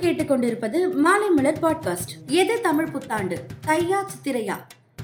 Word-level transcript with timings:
நீங்கள் 0.00 0.26
கேட்டுக்கொண்டிருப்பது 0.26 0.94
மாலை 0.94 1.28
மலர் 1.28 1.58
பாட்காஸ்ட். 1.58 2.26
எது 2.26 2.60
தமிழ் 2.60 2.90
புத்தாண்டு? 2.90 3.46
தையா 3.66 3.96
சித்திரையா. 4.06 4.54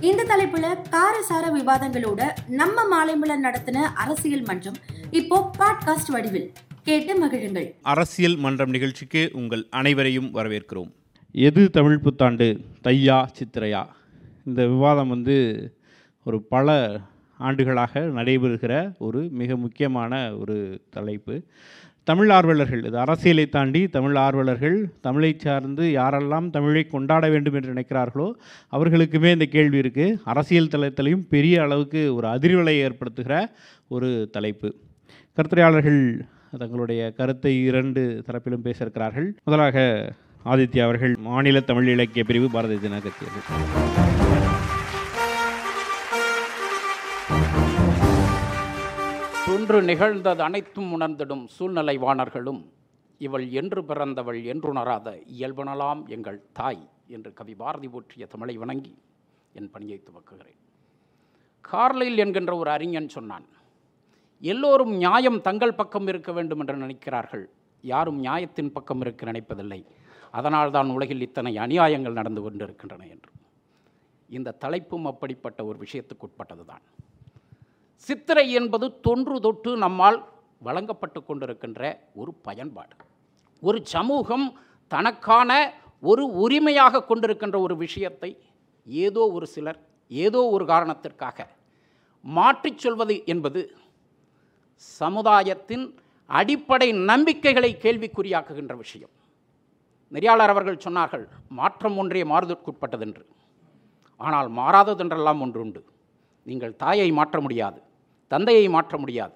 இந்த 0.01 0.25
தலைப்புல 0.25 0.77
காரசார 0.91 1.51
விவாதங்களோட 1.59 2.23
நம்ம 2.49 2.87
மாலை 2.87 3.17
மலர் 3.17 3.41
நடத்தின 3.41 3.75
அரசியல் 3.75 4.43
மன்றம் 4.43 4.75
இப்போ 5.11 5.51
பாட்காஸ்ட் 5.59 6.13
வடிவில் 6.13 6.53
கேட்டு 6.83 7.27
மகிழுங்கள். 7.27 7.75
அரசியல் 7.83 8.37
மன்றம் 8.37 8.71
நிகழ்ச்சிக்கு 8.71 9.31
உங்கள் 9.33 9.67
அனைவரையும் 9.71 10.35
வரவேற்கிறோம். 10.35 10.91
எது 11.33 11.71
தமிழ் 11.71 11.99
புத்தாண்டு? 11.99 12.61
தையா 12.85 13.27
சித்திரையா. 13.39 13.87
இந்த 14.45 14.67
விவாதம் 14.67 15.09
வந்து 15.09 15.71
ஒரு 16.25 16.43
பல 16.43 16.99
ஆண்டுகளாக 17.39 18.01
நடைபெறுகிற 18.01 18.99
ஒரு 18.99 19.29
மிக 19.31 19.57
முக்கியமான 19.57 20.37
ஒரு 20.37 20.81
தலைப்பு. 20.91 21.43
தமிழ் 22.07 22.31
ஆர்வலர்கள் 22.31 22.85
இது 22.85 22.99
அரசியலை 22.99 23.49
தாண்டி 23.49 23.89
தமிழ் 23.89 24.17
ஆர்வலர்கள் 24.17 24.85
தமிழை 25.01 25.37
சார்ந்து 25.39 25.83
யாரெல்லாம் 25.83 26.51
தமிழை 26.51 26.87
கொண்டாட 26.87 27.29
வேண்டும் 27.29 27.55
என்று 27.55 27.73
நினைக்கிறார்களோ 27.75 28.27
அவர்களுக்குமே 28.73 29.31
இந்த 29.31 29.45
கேள்வி 29.45 29.79
இருக்குது 29.79 30.19
அரசியல் 30.25 30.69
தளத்திலையும் 30.69 31.25
பெரிய 31.29 31.63
அளவுக்கு 31.63 32.15
ஒரு 32.15 32.29
அதிர்வலை 32.29 32.77
ஏற்படுத்துகிற 32.83 33.49
ஒரு 33.89 34.29
தலைப்பு. 34.33 34.75
கருத்துரையாளர்கள் 35.39 36.01
தங்களுடைய 36.59 37.11
கருத்தை 37.11 37.63
இரண்டு 37.63 38.23
தரப்பிலும் 38.27 38.67
பேச 38.69 38.85
இருக்கிறார்கள் 38.85 39.35
முதலாக 39.45 39.79
ஆதித்யா 40.45 40.83
அவர்கள் 40.83 41.15
மாநில 41.21 41.61
தமிழ் 41.61 41.89
இலக்கிய 41.89 42.25
பிரிவு 42.25 42.51
பாரதிய 42.53 42.79
ஜனதா 42.79 43.03
கட்சி 43.03 44.04
அன்று 49.65 49.79
நிகழ்ந்தது 49.83 50.43
அனைத்தும் 50.47 50.89
உணர்ந்திடும் 50.95 51.45
சூழ்நிலை 51.53 51.95
வாணர்களும் 51.99 52.59
இவள் 53.21 53.45
என்று 53.61 53.81
பிறந்தவள் 53.85 54.41
என்றுணராத 54.53 55.07
இயல்பனலாம் 55.37 56.01
எங்கள் 56.15 56.39
தாய் 56.59 56.83
என்று 57.09 57.31
கவி 57.39 57.55
பாரதி 57.61 57.89
போற்றிய 57.89 58.27
தமிழை 58.33 58.55
வணங்கி 58.63 58.93
என் 59.59 59.71
பணியை 59.71 59.99
துவக்குகிறேன். 60.09 60.59
கார்லைல் 61.65 62.21
என்கின்ற 62.25 62.55
ஒரு 62.57 62.71
அறிஞன் 62.71 63.09
சொன்னான் 63.09 63.47
எல்லோரும் 64.53 64.93
நியாயம் 65.05 65.41
தங்கள் 65.41 65.79
பக்கம் 65.81 66.11
இருக்க 66.13 66.33
வேண்டும் 66.33 66.61
என்று 66.65 66.77
நினைக்கிறார்கள். 66.77 67.47
யாரும் 67.85 68.21
நியாயத்தின் 68.21 68.73
பக்கம் 68.73 69.01
இருக்க 69.01 69.33
நினைப்பதில்லை. 69.33 69.81
அதனால்தான் 70.31 70.93
உலகில் 70.97 71.27
இத்தனை 71.29 71.55
அநியாயங்கள் 71.57 72.19
நடந்து 72.21 72.43
கொண்டிருக்கின்றன 72.43 73.09
என்று. 73.15 73.33
இந்த 74.29 74.57
தலைப்பும் 74.65 75.09
அப்படிப்பட்ட 75.13 75.61
ஒரு 75.65 75.79
விஷயத்துக்கு 75.87 76.65
தான் 76.65 76.85
சித்திரை 78.07 78.47
என்பது 78.61 78.87
தொன்று 79.07 79.37
தொட்டு 79.45 79.71
நம்மால் 79.85 80.19
வழங்கப்பட்டு 80.67 81.21
கொண்டிருக்கின்ற 81.21 81.83
ஒரு 82.21 82.31
பயன்பாடு. 82.47 82.95
ஒரு 83.63 83.79
சமூகம் 83.95 84.47
தனக்கான 84.93 85.51
ஒரு 86.11 86.25
உரிமையாக 86.45 87.05
கொண்டிருக்கின்ற 87.11 87.57
ஒரு 87.67 87.75
விஷயத்தை 87.85 88.31
ஏதோ 88.87 89.23
ஒரு 89.37 89.47
சிலர் 89.55 89.79
ஏதோ 90.11 90.41
ஒரு 90.55 90.65
காரணத்திற்காக 90.73 91.47
மாற்றிச் 92.25 92.83
சொல்வது 92.85 93.15
என்பது 93.33 93.61
சமுதாயத்தின் 95.01 95.85
அடிப்படை 96.31 96.89
நம்பிக்கைகளை 97.11 97.71
கேள்விக்குறியாக்குகின்ற 97.85 98.75
விஷயம். 98.83 99.13
நெறியாளர் 100.13 100.53
அவர்கள் 100.55 100.85
சொன்னார்கள் 100.87 101.25
மாற்றம் 101.59 101.97
ஒன்றே 101.97 102.23
மாறுதற்குட்பட்டதென்று. 102.33 103.25
ஆனால் 104.21 104.49
மாறாததென்றெல்லாம் 104.61 105.43
ஒன்று 105.47 105.61
உண்டு. 105.65 105.83
நீங்கள் 106.47 106.79
தாயை 106.85 107.09
மாற்ற 107.19 107.37
முடியாது. 107.41 107.81
தந்தையை 108.35 108.67
மாற்ற 108.77 108.95
முடியாது. 109.05 109.35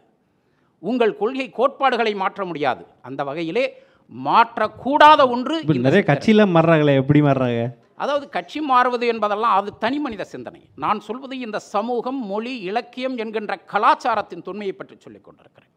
உங்கள் 0.83 1.13
கொள்கை 1.21 1.47
கோட்பாடுகளை 1.59 2.15
மாற்ற 2.23 2.41
முடியாது. 2.51 2.83
அந்த 3.09 3.21
வகையிலே 3.29 3.67
மாற்றக்கூடாத 4.13 5.21
ஒன்று 5.35 5.55
நிறைய. 5.87 6.03
கட்சியில் 6.11 6.53
மாறுறாங்களே 6.55 6.93
எப்படி 7.01 7.21
மாறுறாங்க? 7.27 7.63
அதாவது 8.03 8.27
கட்சி 8.37 8.61
மாறுவது 8.71 9.05
என்பதெல்லாம் 9.13 9.55
அது 9.61 9.71
தனி 9.85 9.99
மனித 10.05 10.25
சிந்தனை. 10.33 10.61
நான் 10.85 10.99
சொல்வது 11.07 11.35
இந்த 11.47 11.59
சமூகம் 11.75 12.21
மொழி 12.31 12.53
இலக்கியம் 12.69 13.17
என்கின்ற 13.23 13.55
கலாச்சாரத்தின் 13.73 14.45
தொன்மையை 14.49 14.75
பற்றி 14.77 14.97
சொல்லிக் 15.05 15.27
கொண்டிருக்கிறேன். 15.27 15.73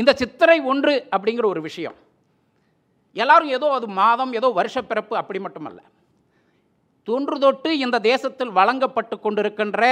இந்த 0.00 0.10
சித்திரை 0.20 0.58
ஒன்று 0.72 0.94
அப்படிங்கிற 1.16 1.46
ஒரு 1.52 1.60
விஷயம். 1.68 1.96
எல்லாரும் 3.22 3.52
ஏதோ 3.58 3.68
அது 3.76 3.86
மாதம் 4.00 4.32
ஏதோ 4.40 4.48
வருஷப்பிறப்பு 4.60 5.14
அப்படி 5.20 5.40
மட்டுமல்ல. 5.46 5.80
தொன்று 7.08 7.36
தொட்டு 7.44 7.70
இந்த 7.84 7.96
தேசத்தில் 8.10 8.52
வழங்கப்பட்டு 8.58 9.16
கொண்டிருக்கின்ற 9.24 9.82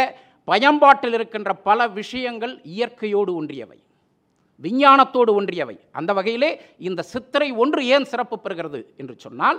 பயன்பாட்டில் 0.44 1.12
இருக்கின்ற 1.12 1.50
பல 1.69 1.88
விஷயங்கள் 2.00 2.55
இயற்கையோடு 2.77 3.34
ஒன்றியவை 3.34 3.78
விஞ்ஞானத்தோடு 4.65 5.31
ஒன்றியவை. 5.38 5.77
அந்த 5.93 6.10
வகையிலே 6.12 6.50
இந்த 6.78 7.00
சித்திரை 7.03 7.49
ஒன்று 7.62 7.81
ஏன் 7.87 8.05
சிறப்பு 8.05 8.37
பெறுகிறது 8.44 8.81
என்று 8.97 9.15
சொன்னால் 9.19 9.59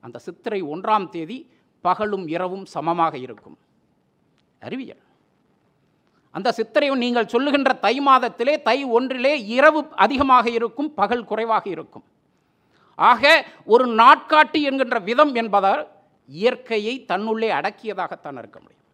அந்த 0.00 0.18
சித்திரை 0.18 0.62
ஒன்றாம் 0.62 1.08
தேதி 1.08 1.38
பகலும் 1.80 2.28
இரவும் 2.28 2.64
சமமாக 2.64 3.14
இருக்கும். 3.18 3.56
அறிவியல். 4.60 5.02
அந்த 6.30 6.52
சித்திரை 6.52 6.88
நீங்கள் 7.04 7.32
சொல்லுகின்ற 7.34 7.72
தை 7.84 7.94
மாதத்திலே 8.00 8.54
தை 8.62 8.84
ஒன்றிலே 8.84 9.34
இரவு 9.56 9.80
அதிகமாக 10.04 10.50
இருக்கும் 10.50 10.94
பகல் 10.94 11.24
குறைவாக 11.24 11.64
இருக்கும். 11.70 12.04
ஆக 12.94 13.44
ஒரு 13.64 13.86
நாட்காட்டி 14.02 14.60
என்கின்ற 14.62 14.98
விதம் 14.98 15.34
என்பதால் 15.34 15.88
இயற்கையை 16.26 17.04
தன்னுள்ளே 17.08 17.50
அடக்கியதாகத்தான் 17.58 18.38
இருக்க 18.42 18.58
முடியும். 18.60 18.85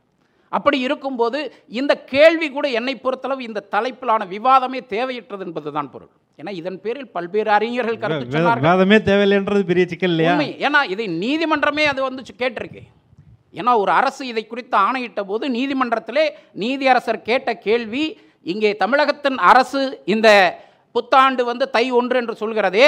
அப்படி 0.53 0.81
இருக்கும்போது 0.81 1.39
இந்த 1.69 1.99
கேள்வி 2.05 2.51
கூட 2.51 2.69
என்னை 2.69 3.01
பொறுத்தளவு 3.03 3.41
இந்த 3.41 3.67
தலைப்பிலான 3.71 4.27
விவாதமே 4.27 4.81
தேவையற்றது 4.89 5.41
என்பதுதான் 5.41 5.91
பொருள். 5.91 6.09
ஏன்னா 6.39 6.51
இதன் 6.51 6.81
பேரில் 6.81 7.09
பல்வேறு 7.09 7.51
அறிஞர்கள் 7.51 7.99
கருத்து 7.99 8.27
வே- 8.27 8.43
சொன்னார்கள். 8.43 8.61
வேதமே 8.61 8.97
தேவையில்லைன்றது 8.97 9.65
பெரிய 9.65 9.87
சிக்கல் 9.87 10.11
இல்லையா? 10.11 10.33
ஏன்னா 10.67 10.91
இதை 10.91 11.07
நீதிமன்றமே 11.19 11.85
அது 11.85 12.03
வந்து 12.03 12.23
கேட்டிருக்கு. 12.39 12.83
ஏன்னா 13.55 13.77
ஒரு 13.77 13.93
அரசு 13.93 14.27
இதை 14.27 14.47
குறித்து 14.47 14.79
ஆணையிட்ட 14.79 15.23
போது 15.23 15.49
நீதிமன்றத்திலே 15.49 16.25
நீதியரசர் 16.59 17.23
கேட்ட 17.23 17.55
கேள்வி 17.59 18.05
இங்கே 18.47 18.77
தமிழகத்தின் 18.77 19.39
அரசு 19.39 20.03
இந்த 20.05 20.29
புத்தாண்டு 20.93 21.45
வந்து 21.45 21.71
தை 21.71 21.91
ஒன்று 21.91 22.17
என்று 22.17 22.37
சொல்கிறதே 22.41 22.87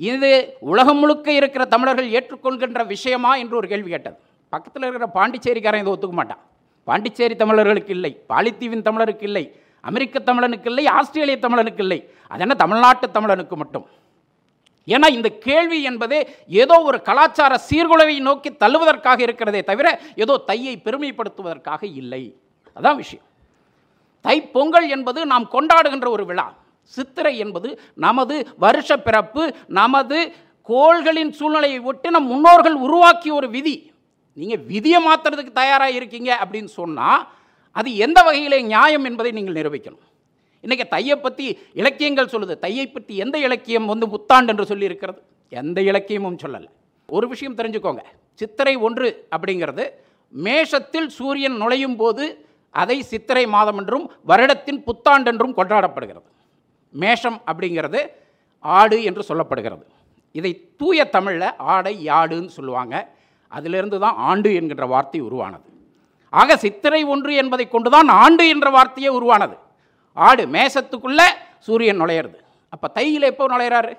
இது 0.00 0.30
உலகம் 0.60 0.98
முழுக்க 0.98 1.32
இருக்கிற 1.32 1.64
தமிழர்கள் 1.64 2.10
ஏற்றுக்கொள்கின்ற 2.10 2.86
விஷயமா 2.86 3.36
என்று 3.36 3.56
ஒரு 3.56 3.68
கேள்வி 3.68 3.90
கேட்டது. 3.90 4.16
பக்கத்தில் 4.52 4.82
இருக்கிற 4.82 5.10
பாண்டிச்சேரிக்காரன் 5.14 5.80
இதை 5.80 5.92
ஒத்துக்க 5.92 6.10
மாட்டான். 6.10 6.42
பாண்டிச்சேரி 6.84 7.36
தமிழர்களுக்கு 7.36 7.92
இல்லை 7.92 8.22
பாலித்தீவின் 8.28 8.86
தமிழருக்கு 8.88 9.22
இல்லை 9.22 9.60
அமெரிக்க 9.80 10.18
தமிழனுக்கு 10.18 10.66
இல்லை 10.66 10.86
ஆஸ்திரேலிய 10.86 11.38
தமிழனுக்கு 11.40 11.80
இல்லை. 11.80 12.10
அது 12.28 12.40
என்ன 12.40 12.54
தமிழ்நாட்டு 12.54 13.08
தமிழனுக்கு 13.08 13.54
மட்டும். 13.54 13.86
ஏன்னா 14.86 15.08
இந்த 15.08 15.28
கேள்வி 15.28 15.82
என்பதே 15.82 16.36
ஏதோ 16.48 16.80
ஒரு 16.80 17.02
கலாச்சார 17.02 17.60
சீர்குலைவை 17.70 18.18
நோக்கி 18.18 18.50
தள்ளுவதற்காக 18.50 19.20
இருக்கிறதே 19.20 19.62
தவிர 19.64 20.00
ஏதோ 20.16 20.36
தையை 20.36 20.80
பெருமைப்படுத்துவதற்காக 20.84 21.82
இல்லை. 21.82 22.36
அதான் 22.76 22.96
விஷயம். 22.96 23.24
தை 24.20 24.42
பொங்கல் 24.42 24.88
என்பது 24.88 25.26
நாம் 25.26 25.50
கொண்டாடுகின்ற 25.52 26.08
ஒரு 26.08 26.24
விழா. 26.24 26.54
சித்திரை 26.82 27.38
என்பது 27.38 27.80
நமது 27.94 28.48
வருஷ 28.58 28.96
பிறப்பு 28.96 29.54
நமது 29.66 30.32
கோள்களின் 30.68 31.30
சூழ்நிலையை 31.30 31.78
ஒட்டி 31.78 32.10
நம் 32.10 32.26
முன்னோர்கள் 32.26 32.74
உருவாக்கிய 32.74 33.34
ஒரு 33.34 33.50
விதி. 33.50 33.91
நீங்கள் 34.40 34.62
விதியை 34.70 35.00
மாற்றுறதுக்கு 35.06 35.52
தயாராக 35.62 35.96
இருக்கீங்க 35.98 36.30
அப்படின்னு 36.42 36.70
சொன்னால் 36.80 37.22
அது 37.78 37.90
எந்த 38.06 38.18
வகையில் 38.22 38.56
நியாயம் 38.72 39.04
என்பதை 39.08 39.30
நீங்கள் 39.38 39.56
நிரூபிக்கணும். 39.58 40.06
இன்றைக்கி 40.64 40.84
தையை 40.88 41.16
பற்றி 41.16 41.46
இலக்கியங்கள் 41.80 42.32
சொல்லுது. 42.32 42.54
தையை 42.64 42.86
பற்றி 42.86 43.12
எந்த 43.24 43.36
இலக்கியம் 43.38 43.86
வந்து 43.92 44.06
புத்தாண்டு 44.14 44.50
என்று 44.52 44.64
சொல்லியிருக்கிறது? 44.72 45.20
எந்த 45.48 45.78
இலக்கியமும் 45.90 46.40
சொல்லலை. 46.42 46.68
ஒரு 47.08 47.26
விஷயம் 47.28 47.56
தெரிஞ்சுக்கோங்க. 47.58 48.02
சித்திரை 48.40 48.74
ஒன்று 48.86 49.08
அப்படிங்கிறது 49.34 49.84
மேஷத்தில் 50.34 51.08
சூரியன் 51.16 51.56
நுழையும் 51.62 51.96
போது 51.96 52.26
அதை 52.74 52.98
சித்திரை 53.02 53.46
மாதம் 53.54 53.78
என்றும் 53.80 54.06
வருடத்தின் 54.30 54.80
புத்தாண்டு 54.86 55.28
என்றும் 55.32 55.56
கொண்டாடப்படுகிறது. 55.56 56.28
மேஷம் 56.94 57.38
அப்படிங்கிறது 57.50 58.00
ஆடு 58.64 58.98
என்று 59.08 59.22
சொல்லப்படுகிறது. 59.28 59.84
இதை 60.38 60.52
தூய 60.80 61.04
தமிழில் 61.16 61.48
ஆடை 61.74 61.94
யாடுன்னு 62.06 62.52
சொல்லுவாங்க. 62.58 62.94
அதிலிருந்து 63.52 63.98
தான் 64.04 64.16
ஆண்டு 64.30 64.50
என்கின்ற 64.58 64.86
வார்த்தை 64.92 65.20
உருவானது. 65.28 65.66
ஆக 66.32 66.56
சித்திரை 66.64 67.02
ஒன்று 67.14 67.32
என்பதை 67.42 67.66
கொண்டுதான் 67.68 68.08
ஆண்டு 68.22 68.44
என்ற 68.54 68.68
வார்த்தையே 68.76 69.10
உருவானது. 69.18 69.56
ஆடு 70.16 70.44
மேசத்துக்குள்ளே 70.54 71.26
சூரியன் 71.66 72.00
நுழையிறது. 72.02 72.38
அப்போ 72.72 72.86
தையில் 72.98 73.28
எப்போ 73.30 73.44
நுழையிறாரு? 73.52 73.92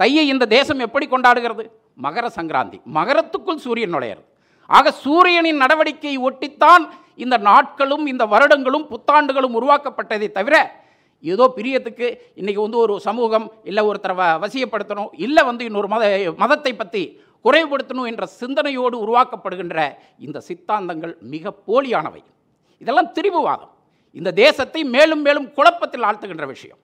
தையை 0.00 0.24
இந்த 0.32 0.44
தேசம் 0.56 0.84
எப்படி 0.86 1.06
கொண்டாடுகிறது? 1.06 1.64
மகர 2.04 2.26
சங்கராந்தி. 2.36 2.78
மகரத்துக்குள் 2.98 3.64
சூரியன் 3.66 3.94
நுழையிறது. 3.94 4.26
ஆக 4.70 4.92
சூரியனின் 5.04 5.60
நடவடிக்கையை 5.64 6.18
ஒட்டித்தான் 6.28 6.84
இந்த 7.24 7.36
நாட்களும் 7.48 8.04
இந்த 8.12 8.24
வருடங்களும் 8.32 8.86
புத்தாண்டுகளும் 8.92 9.56
உருவாக்கப்பட்டதை 9.58 10.28
தவிர 10.38 10.56
ஏதோ 11.24 11.44
பிரியத்துக்கு 11.56 12.06
இன்றைக்கி 12.40 12.60
வந்து 12.62 12.78
ஒரு 12.84 12.94
சமூகம் 13.00 13.46
இல்லை 13.64 13.82
ஒருத்தரை 13.88 14.14
வ 14.16 14.24
வசியப்படுத்தணும் 14.42 15.12
இல்லை 15.16 15.42
வந்து 15.44 15.62
இன்னொரு 15.64 15.88
மத 15.88 16.04
மதத்தை 16.42 16.72
பற்றி 16.74 17.02
குறைவுபடுத்தணும் 17.44 18.06
என்ற 18.06 18.26
சிந்தனையோடு 18.26 18.96
உருவாக்கப்படுகின்ற 19.04 19.92
இந்த 20.18 20.42
சித்தாந்தங்கள் 20.48 21.18
மிக 21.20 21.54
போலியானவை. 21.66 22.22
இதெல்லாம் 22.78 23.12
திரிவுவாதம் 23.12 23.72
இந்த 24.12 24.32
தேசத்தை 24.32 24.84
மேலும் 24.84 25.20
மேலும் 25.20 25.52
குழப்பத்தில் 25.52 26.02
ஆழ்த்துகின்ற 26.02 26.46
விஷயம். 26.46 26.78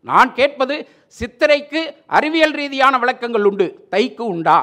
நான் 0.00 0.32
கேட்பது 0.32 0.88
சித்திரைக்கு 1.18 1.80
அறிவியல் 2.06 2.52
ரீதியான 2.52 2.98
விளக்கங்கள் 2.98 3.44
உண்டு. 3.44 3.86
தைக்கு 3.90 4.24
உண்டா? 4.24 4.58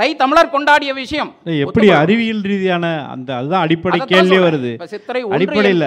தை 0.00 0.16
தமிழர் 0.20 0.52
கொண்டாடிய 0.52 0.90
விஷயம் 0.94 1.30
எப்படி. 1.64 1.86
அறிவியல் 2.02 2.42
ரீதியான 2.50 2.86
அந்த 3.14 3.30
அதுதான் 3.36 3.64
அடிப்படை 3.66 3.98
சொல்றேன். 4.10 4.44
வருது 4.44 4.70
சித்திரை 4.92 5.22
அடிப்படையில். 5.36 5.86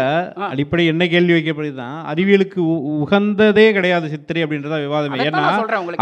அடிப்படை 0.50 0.86
என்ன 0.86 1.08
கேள்வி 1.14 1.34
வைக்கப்படுதுதான் 1.34 1.96
அறிவியலுக்கு 2.12 2.60
உகந்ததே 2.98 3.66
கிடையாது 3.72 4.10
சித்திரை 4.10 4.44
அப்படின்றத 4.44 4.78
விவாதமே 4.86 5.20
ஏன்னா. 5.28 5.44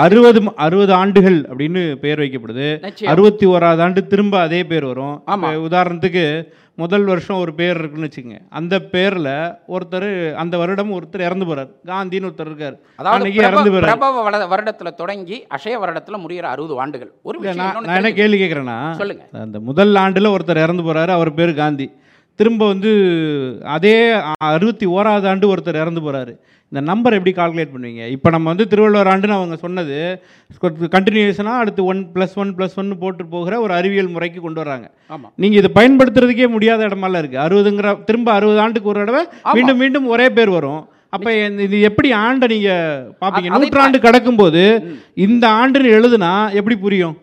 அறுபது 0.06 0.42
அறுபது 0.56 0.94
ஆண்டுகள் 0.94 1.40
அப்படின்னு 1.52 1.84
பெயர் 2.06 2.20
வைக்கப்படுது. 2.20 2.68
அறுபத்தி 3.14 3.48
ஓராவது 3.54 3.86
ஆண்டு 3.88 4.08
திரும்ப 4.08 4.40
அதே 4.40 4.64
பேர் 4.64 4.86
வரும் 4.86 5.16
உதாரணத்துக்கு 5.70 6.26
முதல் 6.82 7.06
வருஷம் 7.12 7.42
ஒரு 7.44 7.52
பேர் 7.60 7.78
இருக்குன்னு 7.78 8.08
வச்சுக்கோங்க. 8.08 8.40
அந்த 8.60 8.76
பேர்ல 8.94 9.30
ஒருத்தர் 9.76 10.08
அந்த 10.44 10.56
வருடம் 10.62 10.94
ஒருத்தர் 10.98 11.26
இறந்து 11.28 11.48
போறார். 11.50 11.70
காந்தின்னு 11.92 12.30
ஒருத்தர் 12.30 12.50
இருக்கார். 12.52 12.76
அதாவது 13.00 13.18
அன்னைக்கு 13.18 13.42
இறந்து 13.44 13.72
போறார். 13.74 13.88
பிரபவ 13.90 14.48
வருடத்துல 14.54 14.92
தொடங்கி 15.02 15.40
அஷய 15.58 15.78
வருடத்துல 15.84 16.20
முடிகிற 16.26 16.48
அறுபது 16.54 16.80
ஆண்டுகள். 16.84 17.12
ஒரு 17.30 17.40
நான் 17.62 17.90
என்ன. 17.98 18.14
கேள்வி 18.22 18.40
கேட்குறேன்னா 18.42 18.78
சொல்லுங்க. 19.02 19.26
அந்த 19.46 19.60
முதல் 19.70 19.96
ஆண்டில் 20.04 20.34
ஒருத்தர் 20.36 20.64
இறந்து 20.66 20.86
போறாரு 20.88 21.14
அவர் 21.18 21.38
பேர் 21.40 21.60
காந்தி. 21.62 21.88
திரும்ப 22.40 22.68
வந்து 22.74 22.92
அதே 23.76 23.98
அறுபத்தி 24.54 24.86
ஓராவது 24.96 25.28
ஆண்டு 25.32 25.52
ஒருத்தர் 25.54 25.82
இறந்து 25.84 26.02
போறாரு. 26.06 26.34
இந்த 26.72 26.82
நம்பர் 26.90 27.16
எப்படி 27.18 27.32
கால்குலேட் 27.38 27.74
பண்ணுவீங்க? 27.74 28.04
இப்போ 28.16 28.28
நம்ம 28.36 28.48
வந்து 28.52 28.66
திருவள்ளுவர் 28.72 29.10
ஆண்டுன்னு 29.14 29.38
அவங்க 29.38 29.56
சொன்னது 29.64 29.98
கண்டினியூஷனாக 30.96 31.62
அடுத்து 31.64 31.82
one 31.92 32.02
plus 32.14 32.36
one 32.42 32.54
plus 32.58 32.78
one 32.82 32.92
போட்டு 33.02 33.24
போகிற 33.34 33.60
ஒரு 33.66 33.74
அறிவியல் 33.80 34.14
முறைக்கு 34.16 34.40
கொண்டு 34.46 34.62
வராங்க. 34.64 34.88
ஆமா. 35.16 35.28
நீங்கள் 35.44 35.62
இதை 35.62 35.72
பயன்படுத்துறதுக்கே 35.80 36.48
முடியாத 36.56 36.88
இடமெல்லாம் 36.90 37.22
இருக்குது 37.24 37.44
அறுபதுங்கிற 37.46 37.92
திரும்ப 38.10 38.32
அறுபது 38.38 38.62
ஆண்டுக்கு 38.66 38.92
ஒரு 38.94 39.02
தடவை. 39.04 39.24
மீண்டும் 39.58 39.82
மீண்டும் 39.84 40.08
ஒரே 40.16 40.28
பேர் 40.38 40.56
வரும். 40.58 40.82
அப்போ 41.16 41.30
இது 41.68 41.78
எப்படி 41.90 42.10
ஆண்டை 42.26 42.48
நீங்கள் 42.54 43.02
பார்ப்பீங்க 43.22 43.50
நூற்றாண்டு 43.56 44.00
கடக்கும்போது 44.08 44.64
இந்த 45.26 45.46
ஆண்டுன்னு 45.62 45.96
எழுதுனா 45.98 46.34
எப்படி 46.60 46.78
புரியும்? 46.86 47.18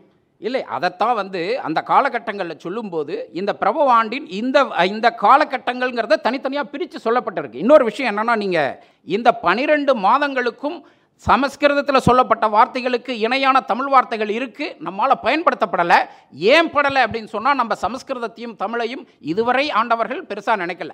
இல்லை 0.46 0.60
அதைத்தான் 0.74 1.16
வந்து 1.20 1.40
அந்த 1.66 1.80
காலகட்டங்களில் 1.90 2.62
சொல்லும்போது 2.64 3.14
இந்த 3.40 3.52
பிரபவாண்டின் 3.62 4.26
இந்த 4.40 4.58
இந்த 4.92 5.08
காலகட்டங்கள்ங்கிறத 5.24 6.18
தனித்தனியாக 6.26 6.70
பிரித்து 6.72 6.98
சொல்லப்பட்டிருக்கு. 7.06 7.62
இன்னொரு 7.64 7.84
விஷயம் 7.88 8.10
என்னென்னா 8.12 8.36
நீங்கள் 8.44 8.76
இந்த 9.16 9.28
பனிரெண்டு 9.46 9.94
மாதங்களுக்கும் 10.06 10.78
சமஸ்கிருதத்தில் 11.26 12.06
சொல்லப்பட்ட 12.08 12.46
வார்த்தைகளுக்கு 12.54 13.12
இணையான 13.26 13.62
தமிழ் 13.70 13.90
வார்த்தைகள் 13.94 14.30
இருக்குது 14.38 14.76
நம்மால் 14.86 15.22
பயன்படுத்தப்படலை. 15.24 15.98
ஏன் 16.54 16.70
படலை 16.74 17.00
அப்படின்னு 17.06 17.34
சொன்னால் 17.34 17.60
நம்ம 17.60 17.74
சமஸ்கிருதத்தையும் 17.84 18.56
தமிழையும் 18.62 19.04
இதுவரை 19.32 19.66
ஆண்டவர்கள் 19.80 20.22
பெருசாக 20.30 20.58
நினைக்கல. 20.64 20.92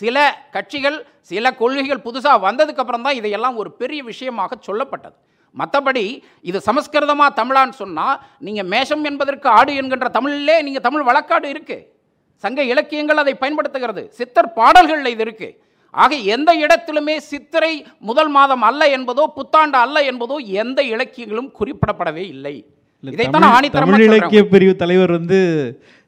சில 0.00 0.16
கட்சிகள் 0.54 0.98
சில 1.30 1.46
கொள்கைகள் 1.60 2.04
புதுசாக 2.06 2.44
வந்ததுக்கப்புறம் 2.46 3.04
தான் 3.06 3.18
இதையெல்லாம் 3.20 3.58
ஒரு 3.62 3.70
பெரிய 3.80 4.00
விஷயமாக 4.12 4.56
சொல்லப்பட்டது. 4.68 5.16
மற்றபடி 5.60 6.04
இது 6.50 6.58
சமஸ்கிருதமா 6.68 7.26
தமிழான்னு 7.40 7.80
சொன்னால் 7.82 8.16
நீங்கள் 8.46 8.70
மேஷம் 8.74 9.04
என்பதற்கு 9.10 9.48
ஆடு 9.58 9.72
என்கின்ற 9.80 10.08
தமிழிலே 10.18 10.56
நீங்கள் 10.66 10.86
தமிழ் 10.86 11.08
வழக்காடு 11.08 11.48
இருக்குது 11.54 11.86
சங்க 12.44 12.60
இலக்கியங்கள் 12.72 13.22
அதை 13.22 13.34
பயன்படுத்துகிறது. 13.42 14.02
சித்தர் 14.18 14.54
பாடல்களில் 14.58 15.12
இது 15.14 15.24
இருக்குது 15.26 15.56
ஆக 16.02 16.16
எந்த 16.34 16.50
இடத்திலுமே 16.64 17.14
சித்திரை 17.30 17.72
முதல் 18.08 18.30
மாதம் 18.36 18.64
அல்ல 18.68 18.82
என்பதோ 18.96 19.24
புத்தாண்டு 19.38 19.76
அல்ல 19.84 19.96
என்பதோ 20.10 20.36
எந்த 20.62 20.80
இலக்கியங்களும் 20.94 21.50
குறிப்பிடப்படவே 21.58 22.24
இல்லை. 22.34 22.54
இதைத்தான் 23.04 23.46
ஆணித்தரமா. 23.54 23.98
இலக்கிய 24.08 24.42
பிரிவு 24.52 24.74
தலைவர் 24.82 25.12
வந்து 25.18 25.40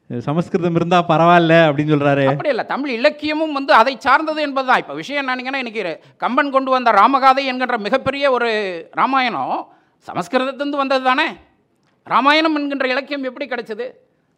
சமஸ்கிருதம் 0.09 0.77
இருந்தா 0.79 0.97
பரவாயில்ல 1.11 1.53
அப்படின்னு 1.67 1.93
சொல்றாரு. 1.93 2.25
அப்படி 2.31 2.51
இல்லை 2.53 2.65
தமிழ் 2.71 2.91
இலக்கியமும் 2.97 3.55
வந்து 3.57 3.73
அதை 3.81 3.93
சார்ந்தது 4.05 4.41
என்பதுதான். 4.47 4.81
இப்போ 4.81 4.95
விஷயம் 5.01 5.21
என்னன்னீங்கன்னா 5.21 5.61
இன்னைக்கு 5.63 5.83
கம்பன் 6.23 6.53
கொண்டு 6.55 6.69
வந்த 6.75 6.91
ராமகாதை 7.01 7.43
என்கின்ற 7.51 7.77
மிகப்பெரிய 7.85 8.31
ஒரு 8.37 8.49
ராமாயணம் 8.99 9.55
சமஸ்கிருதத்திலிருந்து 10.07 10.81
வந்தது 10.83 11.03
தானே 11.09 11.27
ராமாயணம் 12.13 12.57
என்கின்ற 12.59 12.87
இலக்கியம் 12.93 13.27
எப்படி 13.29 13.45
கிடைச்சது? 13.53 13.85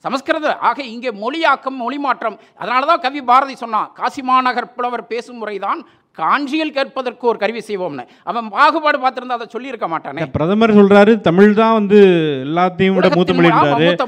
சமஸ்கிருதம் 0.06 0.62
ஆக 0.70 0.80
இங்கே 0.96 1.12
மொழியாக்கம் 1.24 1.78
மொழி 1.84 1.98
மாற்றம். 2.06 2.36
அதனால 2.62 2.82
தான் 2.90 3.04
கவி 3.06 3.22
பாரதி 3.30 3.56
சொன்னான் 3.64 3.90
காசி 4.00 4.22
மாநகர் 4.30 4.74
புலவர் 4.76 5.10
பேசும் 5.12 5.40
முறைதான் 5.42 5.80
காஞ்சியில் 6.20 6.74
கேட்பதற்கு 6.78 7.26
ஒரு 7.32 7.38
கருவி 7.44 7.62
செய்வோம்னு. 7.70 8.04
அவன் 8.30 8.48
பாகுபாடு 8.56 8.98
பார்த்திருந்தா 9.04 9.38
அதை 9.40 9.48
சொல்லியிருக்க 9.56 9.88
மாட்டானே. 9.94 10.28
பிரதமர் 10.38 10.78
சொல்றாரு 10.80 11.14
தமிழ் 11.28 11.58
தான் 11.62 11.76
வந்து 11.80 12.00
எல்லாத்தையும் 12.48 12.96
விட 12.98 13.10
மூத்த 13.18 13.36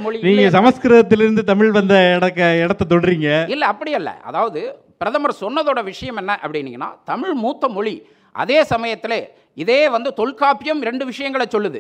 மொழி 0.06 0.22
நீங்க? 0.28 0.46
சமஸ்கிருதத்திலிருந்து 0.58 1.44
தமிழ் 1.52 1.76
வந்த 1.80 1.96
இடக்க 2.18 2.50
இடத்த 2.64 2.88
தொடுறீங்க. 2.94 3.28
இல்லை 3.56 3.68
அப்படி 3.74 3.94
அல்ல. 4.00 4.12
அதாவது 4.32 4.62
பிரதமர் 5.04 5.42
சொன்னதோட 5.44 5.80
விஷயம் 5.92 6.18
என்ன 6.24 6.32
அப்படின்னீங்கன்னா 6.44 6.90
தமிழ் 7.12 7.36
மூத்த 7.44 7.68
மொழி 7.76 7.96
அதே 8.42 8.60
சமயத்தில் 8.74 9.20
இதே 9.64 9.82
வந்து 9.94 10.10
தொல்காப்பியம் 10.20 10.82
ரெண்டு 10.88 11.04
விஷயங்களை 11.12 11.46
சொல்லுது. 11.54 11.80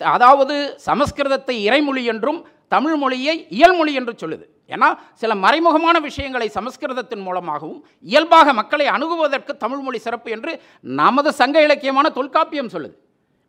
அதாவது 0.00 0.54
சமஸ்கிருதத்தை 0.88 1.56
இறைமொழி 1.66 2.02
என்றும் 2.12 2.40
தமிழ் 2.74 2.96
மொழியை 3.02 3.34
இயல்மொழி 3.56 3.92
என்று 4.00 4.12
சொல்லுது. 4.22 4.44
ஏன்னா 4.74 4.88
சில 5.22 5.34
மறைமுகமான 5.44 5.96
விஷயங்களை 6.08 6.48
சமஸ்கிருதத்தின் 6.56 7.24
மூலமாகவும் 7.28 7.80
இயல்பாக 8.12 8.52
மக்களை 8.60 8.88
அணுகுவதற்கு 8.96 9.54
தமிழ் 9.64 9.84
மொழி 9.86 10.00
சிறப்பு 10.06 10.30
என்று 10.38 10.52
நமது 11.02 11.32
சங்க 11.42 11.56
இலக்கியமான 11.68 12.08
தொல்காப்பியம் 12.18 12.74
சொல்லுது. 12.74 12.96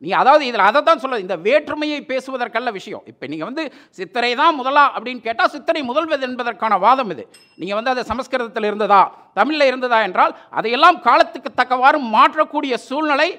நீ 0.03 0.09
அதாவது 0.19 0.44
இதில் 0.50 0.65
அதை 0.68 0.79
தான் 0.85 1.01
சொல்ல 1.01 1.18
இந்த 1.23 1.35
வேற்றுமையை 1.47 1.97
பேசுவதற்கல்ல 2.12 2.69
விஷயம். 2.77 3.03
இப்போ 3.12 3.25
நீங்கள் 3.31 3.50
வந்து 3.50 3.63
சித்திரை 3.97 4.31
தான் 4.39 4.56
முதலா 4.59 4.85
அப்படின்னு 4.95 5.21
கேட்டால் 5.27 5.51
சித்திரை 5.56 5.81
முதல்வது 5.89 6.25
என்பதற்கான 6.29 6.79
வாதம் 6.85 7.12
இது. 7.15 7.23
நீங்கள் 7.59 7.77
வந்து 7.79 7.91
அது 7.94 8.03
சமஸ்கிருதத்தில் 8.12 8.68
இருந்ததா 8.69 9.01
தமிழில் 9.39 9.68
இருந்ததா 9.71 10.00
என்றால் 10.07 10.33
அதையெல்லாம் 10.59 10.97
காலத்துக்கு 11.07 11.51
தக்கவாறு 11.62 12.00
மாற்றக்கூடிய 12.15 12.73
சூழ்நிலை. 12.89 13.29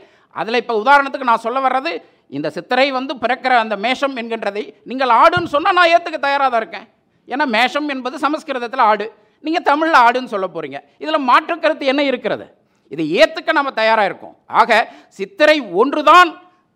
அதில் 0.41 0.61
இப்போ 0.63 0.77
உதாரணத்துக்கு 0.83 1.31
நான் 1.31 1.45
சொல்ல 1.47 1.61
வர்றது 1.67 1.93
இந்த 2.37 2.49
சித்திரை 2.57 2.89
வந்து 2.99 3.15
பிறக்கிற 3.23 3.53
அந்த 3.65 3.75
மேஷம் 3.85 4.15
என்கின்றதை 4.23 4.65
நீங்கள் 4.91 5.15
ஆடுன்னு 5.21 5.55
சொன்னால் 5.55 5.79
நான் 5.79 5.93
ஏற்றுக்க 5.95 6.21
தயாராக 6.27 6.51
தான் 6.53 6.63
இருக்கேன். 6.63 6.87
ஏன்னா 7.29 7.45
மேஷம் 7.57 7.89
என்பது 7.95 8.17
சமஸ்கிருதத்தில் 8.25 8.85
ஆடு. 8.91 9.07
நீங்கள் 9.45 9.67
தமிழில் 9.71 10.03
ஆடுன்னு 10.05 10.33
சொல்ல 10.35 10.47
போகிறீங்க 10.55 10.79
இதில் 11.03 11.27
மாற்று 11.31 11.55
கருத்து 11.59 11.91
என்ன 11.93 12.03
இருக்கிறது? 12.11 12.47
இதை 12.95 13.05
ஏற்றுக்க 13.21 13.51
நம்ம 13.59 13.71
தயாராக 13.81 14.09
இருக்கோம். 14.11 14.35
ஆக 14.61 14.71
சித்திரை 15.19 15.59
ஒன்றுதான் 15.81 16.31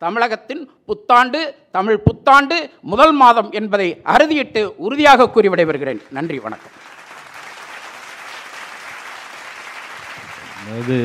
தமிழகத்தின் 0.04 0.62
புத்தாண்டு 0.88 1.40
தமிழ் 1.76 1.98
புத்தாண்டு 2.06 2.56
முதல் 2.92 3.14
மாதம் 3.22 3.48
என்பதை 3.58 3.88
அறுதியிட்டு 4.14 4.62
உறுதியாக 4.86 5.28
கூறி 5.34 5.48
விடைபெறுகிறேன் 5.52 6.00
நன்றி 6.16 6.38
வணக்கம். 6.46 6.74
அதாவது 10.60 10.96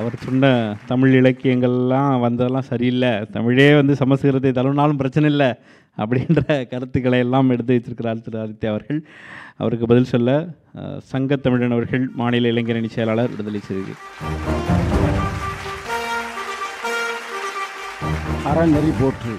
அவர் 0.00 0.16
சொன்ன 0.24 0.52
தமிழ் 0.90 1.14
இலக்கியங்கள்லாம் 1.20 2.12
வந்ததெல்லாம் 2.24 2.68
சரியில்லை. 2.72 3.12
தமிழே 3.36 3.68
வந்து 3.80 3.94
சமஸ்கிருதத்தை 4.02 4.52
தழுவினாலும் 4.58 5.00
பிரச்சனை 5.00 5.28
இல்லை. 5.34 5.50
அப்படின்ற 5.98 6.40
கருத்துக்களை 6.70 7.18
எல்லாம் 7.18 7.50
எடுத்து 7.50 7.74
வச்சிருக்கிறார் 7.74 8.22
திரு 8.22 8.38
ஆதித்யா 8.38 8.70
அவர்கள். 8.70 9.00
அவருக்கு 9.56 9.86
பதில் 9.86 10.04
சொல்ல 10.04 10.30
சங்கத்தமிழன் 11.12 11.72
அவர்கள் 11.72 12.04
மாநில 12.14 12.50
இளைஞரணி 12.52 12.88
செயலாளர் 12.88 13.30
விடுதலை 13.30 13.60
செய்தி 13.60 13.94
அறநெறி 18.50 18.92
போற்று 19.00 19.34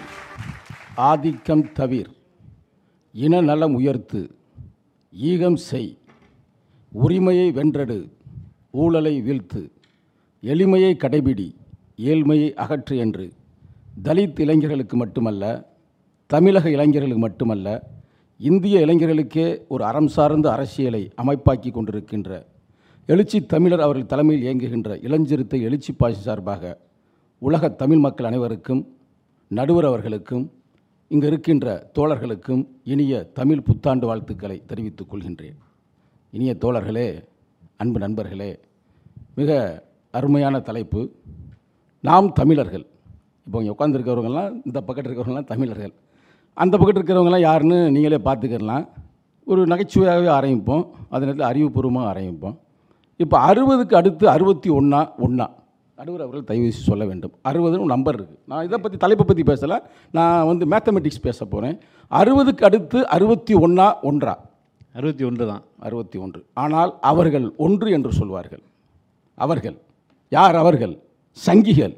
ஆதிக்கம் 1.04 1.66
தவிர் 1.74 2.12
இன 3.16 3.42
நலம் 3.42 3.76
உயர்த்து 3.76 4.22
ஈகம் 5.14 5.60
செய் 5.70 5.92
உரிமையை 6.92 7.52
வென்றெடு 7.52 7.98
ஊழலை 8.72 9.22
வீழ்த்து 9.22 9.62
எளிமையை 10.44 10.92
கடைபிடி 10.96 11.48
ஏழ்மையை 12.04 12.50
அகற்று 12.58 12.96
என்று 12.98 13.26
தலித் 14.04 14.40
இளைஞர்களுக்கு 14.40 14.98
மட்டுமல்ல 14.98 15.44
தமிழக 16.30 16.70
இளைஞர்களுக்கு 16.70 17.18
மட்டுமல்ல 17.18 17.68
இந்திய 18.40 18.80
இளைஞர்களுக்கே 18.86 19.46
ஒரு 19.68 19.84
அறம் 19.84 20.08
சார்ந்த 20.08 20.48
அரசியலை 20.52 21.02
அமைப்பாக்கி 21.22 21.70
கொண்டிருக்கின்ற 21.72 22.30
எழுச்சி 23.06 23.38
தமிழர் 23.54 23.84
அவர்கள் 23.86 24.12
தலைமையில் 24.12 24.44
இயங்குகின்ற 24.46 24.98
இளஞ்சிறுத்தை 25.08 25.60
எழுச்சி 25.62 25.92
பாசி 25.92 26.20
சார்பாக 26.20 26.80
உலக 27.42 27.70
தமிழ் 27.70 27.98
மக்கள் 27.98 28.28
அனைவருக்கும் 28.30 28.82
நடுவர் 29.52 29.86
அவர்களுக்கும் 29.86 30.46
இங்கு 31.08 31.28
இருக்கின்ற 31.28 31.68
தோழர்களுக்கும் 31.96 32.62
இனிய 32.84 33.24
தமிழ் 33.40 33.66
புத்தாண்டு 33.68 34.08
வாழ்த்துக்களை 34.10 34.58
தெரிவித்துக் 34.68 35.10
கொள்கின்றேன். 35.12 35.58
இனிய 36.34 36.54
தோழர்களே 36.66 37.08
அன்பு 37.78 38.00
நண்பர்களே 38.00 38.52
மிக 39.36 39.58
அருமையான 40.12 40.60
தலைப்பு. 40.60 41.02
நாம் 42.04 42.30
தமிழர்கள். 42.34 42.86
இப்போ 43.46 43.64
இங்கே 43.64 43.74
உட்காந்துருக்கிறவங்கெல்லாம் 43.78 44.54
இந்த 44.66 44.82
பக்கத்தில் 44.82 45.12
இருக்கிறவங்களாம் 45.12 45.52
தமிழர்கள். 45.54 45.94
அந்த 46.64 46.74
பக்கத்தில் 46.78 47.02
இருக்கிறவங்கலாம் 47.02 47.46
யாருன்னு 47.50 47.78
நீங்களே 47.96 48.20
பார்த்துக்கிடலாம் 48.28 48.86
ஒரு 49.52 49.62
நகைச்சுவையாகவே 49.72 50.30
ஆரம்பிப்போம். 50.38 50.84
அதே 51.10 51.24
நேரத்தில் 51.26 51.50
அறிவுபூர்வமாக 51.52 52.10
ஆரம்பிப்போம். 52.12 52.58
இப்போ 53.24 53.38
அறுபதுக்கு 53.52 53.96
அடுத்து 54.02 54.26
அறுபத்தி 54.36 54.70
ஒன்றா 54.80 55.00
ஒன்றா 55.26 55.48
நடுவர் 56.00 56.24
அவர்கள் 56.26 56.50
தயவு 56.50 56.68
சொல்ல 56.90 57.04
வேண்டும். 57.06 57.32
அறுபதுன்னு 57.50 57.94
நம்பர் 57.94 58.18
இருக்குது 58.18 58.40
நான் 58.52 58.66
இதை 58.68 58.78
பற்றி 58.84 58.98
தலைப்பை 59.04 59.26
பற்றி 59.30 59.44
பேசலை. 59.50 59.78
நான் 60.18 60.48
வந்து 60.50 60.66
மேத்தமெட்டிக்ஸ் 60.74 61.26
பேச 61.28 61.46
போகிறேன் 61.46 61.78
அறுபதுக்கு 62.20 62.64
அடுத்து 62.70 63.00
அறுபத்தி 63.16 63.54
ஒன்றா 63.66 63.88
ஒன்றா? 64.10 64.36
அறுபத்தி 64.98 65.24
ஒன்று 65.30 65.44
தான். 65.50 65.64
அறுபத்தி 65.88 66.18
ஒன்று. 66.26 66.40
ஆனால் 66.64 66.92
அவர்கள் 67.12 67.46
ஒன்று 67.66 67.90
என்று 67.98 68.12
சொல்வார்கள். 68.20 68.64
அவர்கள். 69.38 69.78
யார் 70.38 70.56
அவர்கள்? 70.56 70.94
சங்கிகள். 71.46 71.94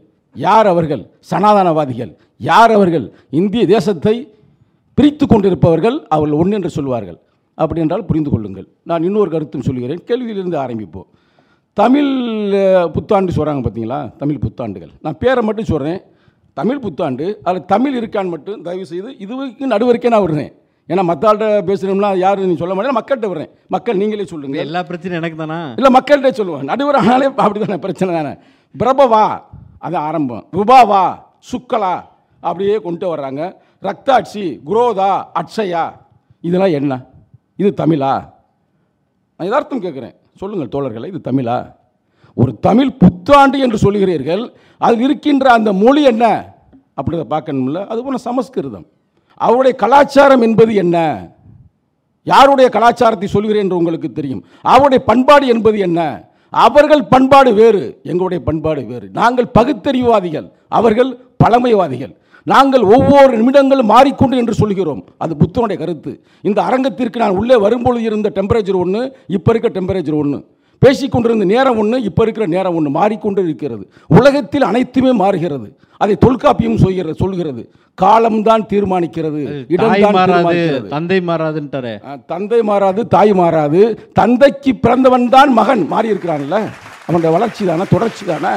யார் 0.46 0.68
அவர்கள்? 0.74 1.04
சனாதனவாதிகள். 1.32 2.12
யார் 2.50 2.72
அவர்கள்? 2.72 3.06
இந்திய 3.40 3.64
தேசத்தை 3.76 4.16
பிரித்து 5.02 5.28
கொண்டிருப்பவர்கள் 5.28 5.96
அவர்கள் 6.16 6.40
ஒன்று 6.40 6.56
என்று 6.58 6.70
சொல்வார்கள். 6.70 7.18
அப்படி 7.56 7.82
என்றால் 7.82 8.06
புரிந்து 8.06 8.30
கொள்ளுங்கள். 8.30 8.68
நான் 8.90 9.04
இன்னொரு 9.04 9.30
கருத்தும் 9.30 9.62
சொல்கிறேன். 9.62 10.02
கேள்வியிலிருந்து 10.10 10.58
ஆரம்பிப்போம். 10.64 11.08
தமிழ் 11.74 12.10
புத்தாண்டு 12.96 13.32
சொல்கிறாங்க 13.38 13.62
பார்த்தீங்களா? 13.66 14.00
தமிழ் 14.18 14.40
புத்தாண்டுகள். 14.44 14.92
நான் 15.02 15.18
பேரை 15.18 15.44
மட்டும் 15.44 15.66
சொல்கிறேன் 15.66 16.00
தமிழ் 16.54 16.80
புத்தாண்டு 16.80 17.40
அதில் 17.44 17.66
தமிழ் 17.66 17.98
இருக்கான்னு 18.00 18.30
மட்டும் 18.30 18.62
தயவு 18.62 18.86
செய்து 18.86 19.16
இதுவுக்கு 19.26 19.64
நடுவருக்கே 19.74 20.12
நான் 20.14 20.24
விடுறேன். 20.26 20.52
ஏன்னா 20.90 21.04
மற்ற 21.04 21.32
ஆள்கிட்ட 21.32 21.50
பேசுகிறோம்னா 21.70 22.18
யாரும் 22.18 22.52
நீ 22.52 22.56
சொல்ல 22.56 22.76
மாட்டேன் 22.76 23.00
மக்கள்கிட்ட 23.00 23.28
விடுறேன். 23.32 23.52
மக்கள் 23.68 24.00
நீங்களே 24.04 24.26
சொல்லுங்கள். 24.26 24.64
எல்லா 24.68 24.84
பிரச்சனையும் 24.84 25.20
எனக்கு 25.22 25.38
தானா? 25.38 25.74
இல்லை 25.78 25.92
மக்கள்கிட்ட 25.98 26.32
சொல்லுவேன் 26.42 26.70
நடுவர் 26.72 27.00
ஆனாலே 27.02 27.28
அப்படி 27.46 27.66
தானே 27.66 27.80
பிரச்சனை 27.88 28.16
தானே. 28.20 28.34
பிரபவா 28.82 29.26
அது 29.78 29.98
ஆரம்பம். 30.08 30.46
விபாவா 30.60 31.04
சுக்கலா 31.52 31.96
அப்படியே 32.40 32.78
கொண்டு 32.88 33.16
வர்றாங்க. 33.16 33.54
ரக்தாட்சி 33.82 34.60
குரோதா 34.64 35.32
அட்சயா 35.36 35.92
இதெல்லாம் 36.42 36.72
என்ன? 36.72 37.06
இது 37.56 37.74
தமிழா? 37.78 38.12
நான் 39.38 39.48
யதார்த்தம் 39.48 39.82
கேட்குறேன். 39.82 40.16
சொல்லுங்கள் 40.36 40.74
தோழர்களை 40.74 41.06
இது 41.06 41.32
தமிழா? 41.32 41.76
ஒரு 42.34 42.60
தமிழ் 42.60 42.92
புத்தாண்டு 42.92 43.60
என்று 43.60 43.92
சொல்கிறீர்கள் 43.92 44.54
அதில் 44.78 45.02
இருக்கின்ற 45.02 45.52
அந்த 45.52 45.74
மொழி 45.74 46.04
என்ன? 46.04 46.54
அப்படின்றத 46.98 47.26
பார்க்கணும்ல. 47.30 47.86
அது 47.86 48.04
போல 48.04 48.18
சமஸ்கிருதம். 48.18 48.86
அவருடைய 49.34 49.78
கலாச்சாரம் 49.78 50.42
என்பது 50.42 50.76
என்ன? 50.76 51.28
யாருடைய 52.24 52.70
கலாச்சாரத்தை 52.70 53.28
சொல்கிறேன் 53.28 53.62
என்று 53.62 53.78
உங்களுக்கு 53.78 54.12
தெரியும். 54.12 54.46
அவருடைய 54.62 55.04
பண்பாடு 55.04 55.48
என்பது 55.48 55.80
என்ன? 55.80 56.30
அவர்கள் 56.50 57.04
பண்பாடு 57.04 57.54
வேறு 57.54 58.00
எங்களுடைய 58.04 58.44
பண்பாடு 58.44 58.86
வேறு. 58.86 59.10
நாங்கள் 59.14 59.52
பகுத்தறிவாதிகள் 59.60 60.52
அவர்கள் 60.68 61.18
பழமைவாதிகள். 61.38 62.21
நாங்கள் 62.48 62.84
ஒவ்வொரு 62.96 63.32
நிமிடங்களும் 63.40 63.92
மாறிக்கொண்டு 63.94 64.36
என்று 64.42 64.54
சொல்கிறோம். 64.62 65.02
அது 65.24 65.34
புத்தனுடைய 65.42 65.78
கருத்து. 65.80 66.12
இந்த 66.50 66.60
அரங்கத்திற்கு 66.68 67.22
நான் 67.24 67.38
உள்ளே 67.42 67.56
வரும்பொழுது 67.66 68.04
இருந்த 68.10 68.32
டெம்பரேச்சர் 68.38 68.82
ஒன்று 68.84 69.02
இப்போ 69.38 69.52
இருக்க 69.54 69.70
டெம்பரேச்சர் 69.78 70.18
ஒன்று 70.22 70.40
பேசிக்கொண்டிருந்த 70.82 71.46
நேரம் 71.54 71.80
ஒன்று 71.82 71.98
இப்போ 72.10 72.22
இருக்கிற 72.26 72.46
நேரம் 72.54 72.76
ஒன்று 72.78 72.92
மாறிக்கொண்டு 72.98 73.42
இருக்கிறது. 73.48 73.84
உலகத்தில் 74.20 74.66
அனைத்துமே 74.70 75.12
மாறுகிறது. 75.12 75.68
அதை 76.04 76.16
தொல்காப்பியம் 76.24 76.80
சொல்கிறது 76.84 77.16
சொல்கிறது. 77.22 77.62
காலம்தான் 77.98 78.64
தீர்மானிக்கிறது. 78.72 79.42
தீர்மானிக்கிறது. 79.72 80.90
தந்தை 80.96 81.20
மாறாதுன்ட்டாரே. 81.30 81.94
தந்தை 82.34 82.62
மாறாது 82.72 83.02
தாய் 83.16 83.34
மாறாது. 83.42 83.82
தந்தைக்கு 84.20 84.74
பிறந்தவன் 84.86 85.30
தான் 85.36 85.54
மகன் 85.60 85.88
மாறி 85.94 86.14
இருக்கிறான்ல 86.14 86.58
அவனுடைய 87.08 87.32
வளர்ச்சி 87.38 87.66
தானே 87.72 87.86
தொடர்ச்சி 87.96 88.26
தானே 88.26 88.54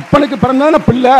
அப்பனுக்கு 0.00 0.36
பிறந்தான 0.44 0.78
பிள்ளை? 0.86 1.16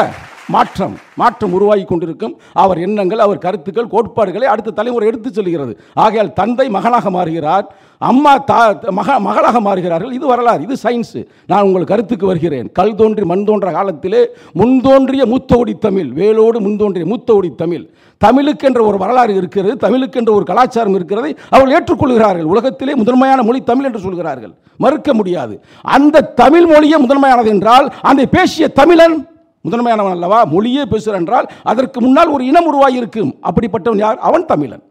மாற்றம் 0.54 0.94
மாற்றம் 1.20 1.54
உருவாகி 1.56 1.84
கொண்டிருக்கும். 1.84 2.34
அவர் 2.52 2.78
எண்ணங்கள் 2.78 3.24
அவர் 3.24 3.44
கருத்துக்கள் 3.46 3.92
கோட்பாடுகளை 3.94 4.46
அடுத்த 4.52 4.70
தலைமுறை 4.70 5.08
எடுத்துச் 5.08 5.36
செல்கிறது 5.38 5.72
ஆகையால் 6.04 6.32
தந்தை 6.32 6.68
மகனாக 6.68 7.10
மாறுகிறார் 7.10 7.66
அம்மா 7.98 8.32
தா 8.50 8.78
மக 8.98 9.18
மகளாக 9.26 9.60
மாறுகிறார்கள். 9.60 10.12
இது 10.12 10.26
வரலாறு 10.26 10.62
இது 10.62 10.76
சயின்ஸு 10.82 11.20
நான் 11.46 11.62
உங்கள் 11.62 11.84
கருத்துக்கு 11.84 12.26
வருகிறேன். 12.26 12.72
கல் 12.72 12.94
தோன்றி 12.94 13.24
மண் 13.24 13.44
தோன்ற 13.44 13.70
காலத்திலே 13.72 14.22
முன்தோன்றிய 14.60 15.22
மூத்தோடி 15.32 15.74
தமிழ் 15.78 16.10
வேலோடு 16.20 16.60
முன்தோன்றிய 16.60 17.06
மூத்தோடி 17.12 17.50
தமிழ். 17.62 17.84
தமிழுக்கென்ற 18.24 18.80
ஒரு 18.80 18.98
வரலாறு 18.98 19.32
இருக்கிறது 19.34 19.88
தமிழுக்கென்ற 19.88 20.30
ஒரு 20.30 20.44
கலாச்சாரம் 20.44 20.94
இருக்கிறதை 20.94 21.36
அவர்கள் 21.50 21.76
ஏற்றுக்கொள்கிறார்கள். 21.76 22.50
உலகத்திலே 22.54 22.94
முதன்மையான 22.94 23.42
மொழி 23.42 23.60
தமிழ் 23.62 23.84
என்று 23.84 23.98
சொல்கிறார்கள். 23.98 24.52
மறுக்க 24.76 25.14
முடியாது. 25.14 25.54
அந்த 25.96 26.26
தமிழ் 26.42 26.66
மொழியே 26.66 26.96
முதன்மையானது 26.96 27.48
என்றால் 27.48 27.88
அந்த 28.02 28.26
பேசிய 28.26 28.68
தமிழன் 28.68 29.16
முதன்மையானவன் 29.66 30.16
அல்லவா 30.18 30.40
மொழியே 30.54 30.84
பேசுகிறான் 30.90 31.22
என்றால் 31.22 31.48
அதற்கு 31.62 32.00
முன்னால் 32.00 32.34
ஒரு 32.36 32.44
இனம் 32.46 32.66
உருவாகி 32.66 33.00
இருக்கும் 33.02 33.32
அப்படிப்பட்டவன் 33.48 34.04
யார்? 34.06 34.18
அவன் 34.28 34.46
தமிழன். 34.52 34.84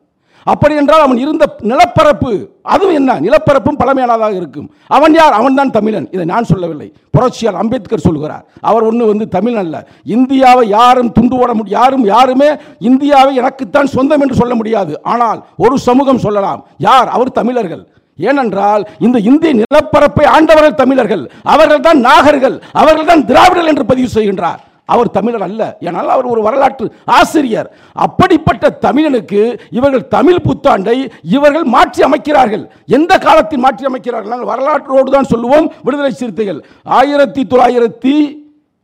அப்படி 0.54 0.74
என்றால் 0.76 1.04
அவன் 1.06 1.18
இருந்த 1.18 1.46
நிலப்பரப்பு 1.62 2.32
அதுவும் 2.62 2.96
என்ன? 2.96 3.14
நிலப்பரப்பும் 3.20 3.80
பழமையானதாக 3.80 4.36
இருக்கும். 4.36 4.68
அவன் 4.88 5.14
யார்? 5.14 5.34
அவன்தான் 5.34 5.72
தமிழன். 5.72 6.08
இதை 6.12 6.26
நான் 6.26 6.44
சொல்லவில்லை. 6.44 6.88
புரட்சியார் 7.12 7.56
அம்பேத்கர் 7.56 8.06
சொல்கிறார். 8.08 8.46
அவர் 8.62 8.84
ஒன்று 8.84 9.06
வந்து 9.06 9.28
தமிழ் 9.28 9.58
அல்ல. 9.58 9.76
இந்தியாவை 10.04 10.68
யாரும் 10.68 11.12
துண்டு 11.12 11.36
ஓட 11.38 11.54
முடியும் 11.54 11.80
யாரும் 11.80 12.06
யாருமே 12.06 12.50
இந்தியாவை 12.80 13.34
எனக்குத்தான் 13.36 13.94
சொந்தம் 13.96 14.22
என்று 14.22 14.36
சொல்ல 14.36 14.56
முடியாது. 14.56 14.94
ஆனால் 15.04 15.42
ஒரு 15.58 15.78
சமூகம் 15.78 16.24
சொல்லலாம். 16.28 16.62
யார்? 16.78 17.08
அவர் 17.08 17.38
தமிழர்கள். 17.40 17.84
ஏனென்றால் 18.20 18.84
இந்த 19.06 19.18
இந்திய 19.30 19.54
நிலப்பரப்பை 19.62 20.26
ஆண்டவர்கள் 20.36 20.80
தமிழர்கள் 20.84 21.24
அவர்கள் 21.54 21.86
தான் 21.88 22.00
நாகர்கள் 22.08 22.56
அவர்கள் 22.82 23.10
தான் 23.12 23.28
திராவிடர்கள் 23.32 23.72
என்று 23.74 23.86
பதிவு 23.92 24.10
செய்கின்றார். 24.16 24.62
அவர் 24.94 25.10
தமிழர் 25.16 25.46
அல்ல 25.46 25.62
ஏனால் 25.88 26.10
அவர் 26.16 26.28
ஒரு 26.32 26.42
வரலாற்று 26.48 26.86
ஆசிரியர். 27.18 27.70
அப்படிப்பட்ட 28.06 28.66
தமிழனுக்கு 28.86 29.42
இவர்கள் 29.78 30.04
தமிழ் 30.16 30.44
புத்தாண்டை 30.48 30.96
இவர்கள் 31.36 31.66
மாற்றி 31.76 32.02
அமைக்கிறார்கள். 32.08 32.64
எந்த 32.98 33.14
காலத்தில் 33.26 33.64
மாற்றி 33.66 33.86
அமைக்கிறார்கள்? 33.90 34.34
நாங்கள் 34.34 34.52
வரலாற்றோடு 34.52 35.16
தான் 35.16 35.32
சொல்லுவோம் 35.32 35.68
விடுதலை 35.88 36.14
சிறுத்தைகள். 36.22 36.60
ஆயிரத்தி 37.00 37.44
தொள்ளாயிரத்தி 37.54 38.16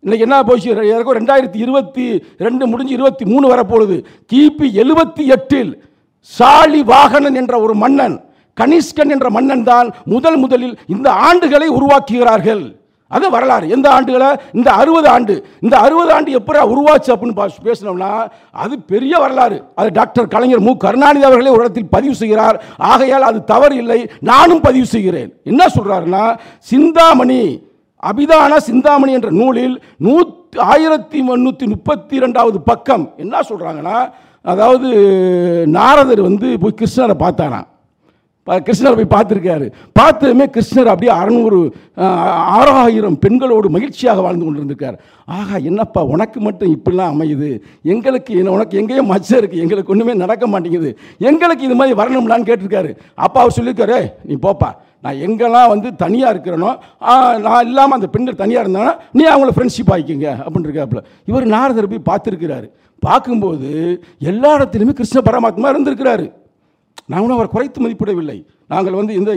இன்னைக்கு 0.03 0.25
என்ன 0.27 0.37
போச்சு? 0.49 0.69
ஏறக்குறைய 0.91 1.19
ரெண்டாயிரத்தி 1.19 1.59
இருபத்தி 1.65 2.05
ரெண்டு 2.45 2.63
முடிஞ்சு 2.71 2.93
இருபத்தி 2.97 3.25
மூணு 3.31 3.45
வரப்போகுது. 3.53 3.97
கிபி 4.31 4.67
எழுபத்தி 4.83 5.23
எட்டில் 5.35 5.71
சாலி 6.31 6.81
வாகனன் 6.93 7.39
என்ற 7.41 7.53
ஒரு 7.65 7.75
மன்னன் 7.83 8.17
கனிஷ்கன் 8.59 9.09
என்ற 9.09 9.29
மன்னன் 9.29 9.63
தான் 9.63 9.87
முதல் 10.05 10.37
முதலில் 10.37 10.79
இந்த 10.87 11.09
ஆண்டுகளை 11.29 11.67
உருவாக்குகிறார்கள். 11.77 12.63
அது 13.07 13.29
வரலாறு. 13.29 13.69
எந்த 13.69 13.87
ஆண்டுகளை? 13.89 14.39
இந்த 14.53 14.71
அறுபது 14.71 15.07
ஆண்டு. 15.09 15.33
இந்த 15.59 15.77
அறுபது 15.77 16.11
ஆண்டு 16.13 16.31
எப்படி 16.31 16.59
உருவாச்சு 16.59 17.09
அப்படின்னு 17.13 17.49
பேசினோம்னா 17.63 18.11
அது 18.51 18.79
பெரிய 18.91 19.17
வரலாறு. 19.17 19.63
அது 19.75 19.89
டாக்டர் 19.91 20.27
கலைஞர் 20.27 20.59
மு. 20.59 20.77
கருணாநிதி 20.77 21.25
அவர்களே 21.25 21.49
ஒரு 21.49 21.63
இடத்தில் 21.63 21.89
பதிவு 21.89 22.15
செய்கிறார். 22.15 22.63
ஆகையால் 22.77 23.21
அது 23.21 23.43
தவறு 23.43 23.75
இல்லை. 23.75 23.99
நானும் 24.19 24.61
பதிவு 24.61 24.85
செய்கிறேன். 24.85 25.31
என்ன 25.43 25.65
சொல்கிறாருன்னா 25.75 26.23
சிந்தாமணி 26.59 27.41
அபிதான 28.03 28.57
சிந்தாமணி 28.57 29.11
என்ற 29.11 29.29
நூலில் 29.31 29.75
நூத் 29.97 30.57
ஆயிரத்தி 30.57 31.19
முந்நூற்றி 31.29 31.67
முப்பத்தி 31.67 32.19
ரெண்டாவது 32.19 32.57
பக்கம் 32.65 33.13
என்ன 33.17 33.39
சொல்கிறாங்கன்னா 33.49 34.11
அதாவது 34.41 34.89
நாரதர் 35.67 36.21
வந்து 36.21 36.59
போய் 36.59 36.79
கிருஷ்ணரை 36.81 37.15
பார்த்தாராம். 37.19 37.67
கிருஷ்ணரை 38.45 39.05
போய் 39.05 39.21
பார்த்துருக்காரு. 39.21 39.71
பார்த்ததுமே 39.93 40.45
கிருஷ்ணர் 40.45 40.83
அப்படியே 40.83 41.17
அறநூறு 41.17 41.71
ஆறாயிரம் 42.35 43.19
பெண்களோடு 43.19 43.69
மகிழ்ச்சியாக 43.69 44.21
வாழ்ந்து 44.21 44.53
கொண்டிருந்திருக்கார். 44.53 44.97
ஆகா 45.25 45.55
என்னப்பா 45.55 46.03
உனக்கு 46.03 46.39
மட்டும் 46.39 46.79
இப்படிலாம் 46.79 47.11
அமையுது. 47.11 47.59
எங்களுக்கு 47.83 48.37
என்ன- 48.37 48.51
உனக்கு 48.51 48.77
எங்கேயோ 48.77 49.03
மச்சம் 49.03 49.31
இருக்குது 49.31 49.51
எங்களுக்கு 49.51 49.91
ஒன்றுமே 49.91 50.13
நடக்க 50.13 50.47
மாட்டேங்குது. 50.47 50.97
எங்களுக்கு 51.17 51.65
இது 51.65 51.75
மாதிரி 51.75 52.01
வரணும்லான்னு 52.01 52.55
கேட்டிருக்காரு. 52.55 52.95
அப்பா 53.15 53.41
அவர் 53.41 53.57
சொல்லியிருக்காரு 53.61 54.11
நீ 54.23 54.35
போப்பா. 54.35 54.71
நான் 55.01 55.15
எங்கெல்லாம் 55.15 55.67
வந்து 55.67 55.95
தனியாக 55.95 56.37
இருக்கிறனோ 56.37 56.75
நான் 57.39 57.65
இல்லாமல் 57.65 57.93
அந்த 57.93 58.07
பெண்கள் 58.07 58.35
தனியாக 58.35 58.67
இருந்தாங்கன்னா 58.67 58.95
நீ 59.11 59.25
அவங்கள 59.25 59.49
ஃப்ரெண்ட்ஷிப் 59.55 59.91
ஆகிக்கிங்க 59.91 60.35
அப்படின்னு 60.45 60.63
இருக்காப்புல. 60.63 61.03
இவர் 61.25 61.45
நாரதர் 61.45 61.87
போய் 61.87 62.15
பார்த்துருக்கிறாரு. 62.15 62.71
பார்க்கும்போது 62.99 64.03
எல்லா 64.19 64.57
இடத்துலையுமே 64.57 64.89
கிருஷ்ண 64.89 65.21
பரமாத்மா 65.21 65.75
இருந்திருக்கிறாரு. 65.75 66.31
நாங்களும் 67.11 67.37
அவர் 67.37 67.53
குறைத்து 67.53 67.79
மதிப்பிடவில்லை. 67.83 68.35
நாங்கள் 68.73 68.95
வந்து 68.97 69.13
இந்த 69.19 69.31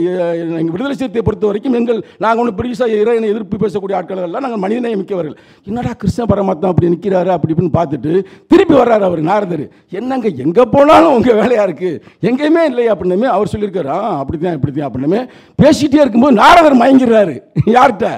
எங்கள் 0.59 0.73
விடுதலை 0.73 0.95
சிறுத்தையை 0.99 1.23
பொறுத்த 1.27 1.45
வரைக்கும் 1.47 1.75
எங்கள் 1.79 1.97
நாங்கள் 2.23 2.41
ஒன்று 2.41 2.53
பெருசாக 2.59 2.99
இறையனை 3.01 3.27
எதிர்ப்பு 3.31 3.55
பேசக்கூடிய 3.63 3.97
ஆட்கள் 3.99 4.21
எல்லாம் 4.27 4.43
நாங்கள் 4.45 4.61
மனிதநேயம் 4.63 5.01
மிக்கவர்கள் 5.01 5.35
என்னடா 5.69 5.91
கிருஷ்ண 6.01 6.25
பரமாத்மா 6.31 6.69
அப்படி 6.71 6.91
நிற்கிறாரு 6.93 7.31
அப்படி 7.35 7.53
இப்படின்னு 7.53 7.75
பார்த்துட்டு 7.77 8.11
திருப்பி 8.51 8.75
வர்றாரு 8.81 9.05
அவர் 9.09 9.21
நாரதர். 9.31 9.65
என்னங்க 9.99 10.29
எங்கே 10.45 10.65
போனாலும் 10.75 11.15
உங்கள் 11.17 11.39
வேலையாக 11.41 11.67
இருக்குது 11.69 11.99
எங்கேயுமே 12.29 12.63
இல்லை 12.71 12.85
அப்படின்னுமே 12.93 13.27
அவர் 13.35 13.51
சொல்லியிருக்காரு. 13.53 13.91
ஆ 13.97 13.99
அப்படி 14.21 14.39
தான் 14.45 14.57
இப்படி 14.59 14.73
தான் 14.73 14.87
அப்படின்னுமே 14.89 15.21
பேசிகிட்டே 15.63 16.01
இருக்கும்போது 16.03 16.39
நாரதர் 16.43 16.79
மயங்கிறாரு. 16.83 17.35
யார்கிட்ட? 17.77 18.13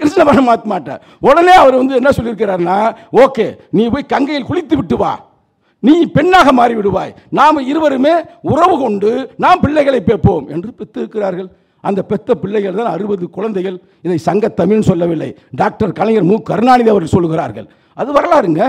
கிருஷ்ண 0.00 0.22
பரமாத்மாட்ட. 0.30 0.92
உடனே 1.28 1.56
அவர் 1.62 1.80
வந்து 1.80 1.98
என்ன 2.00 2.12
சொல்லியிருக்கிறாருன்னா 2.18 2.78
ஓகே 3.24 3.46
நீ 3.78 3.84
போய் 3.96 4.10
கங்கையில் 4.14 4.48
குளித்து 4.52 4.74
விட்டு 4.80 4.98
வா. 5.02 5.12
நீ 5.86 5.94
பெண்ணாக 6.16 6.48
மாறிவிடுவாய். 6.58 7.12
நாம் 7.38 7.66
இருவருமே 7.70 8.14
உறவு 8.52 8.76
கொண்டு 8.82 9.10
நாம் 9.44 9.62
பிள்ளைகளை 9.64 10.00
பெப்போம் 10.10 10.46
என்று 10.54 10.70
பெற்றிருக்கிறார்கள். 10.78 11.48
அந்த 11.84 12.00
பெத்த 12.10 12.34
பிள்ளைகள் 12.42 12.76
தான் 12.80 12.92
அறுபது 12.94 13.24
குழந்தைகள். 13.36 13.76
இதை 14.06 14.18
சங்க 14.26 14.52
தமிழ்னு 14.60 14.88
சொல்லவில்லை. 14.90 15.30
டாக்டர் 15.60 15.96
கலைஞர் 16.00 16.28
மு. 16.30 16.36
கருணாநிதி 16.50 16.92
அவர்கள் 16.92 17.14
சொல்கிறார்கள் 17.16 17.66
அது 18.00 18.10
வரலாறுங்க. 18.18 18.62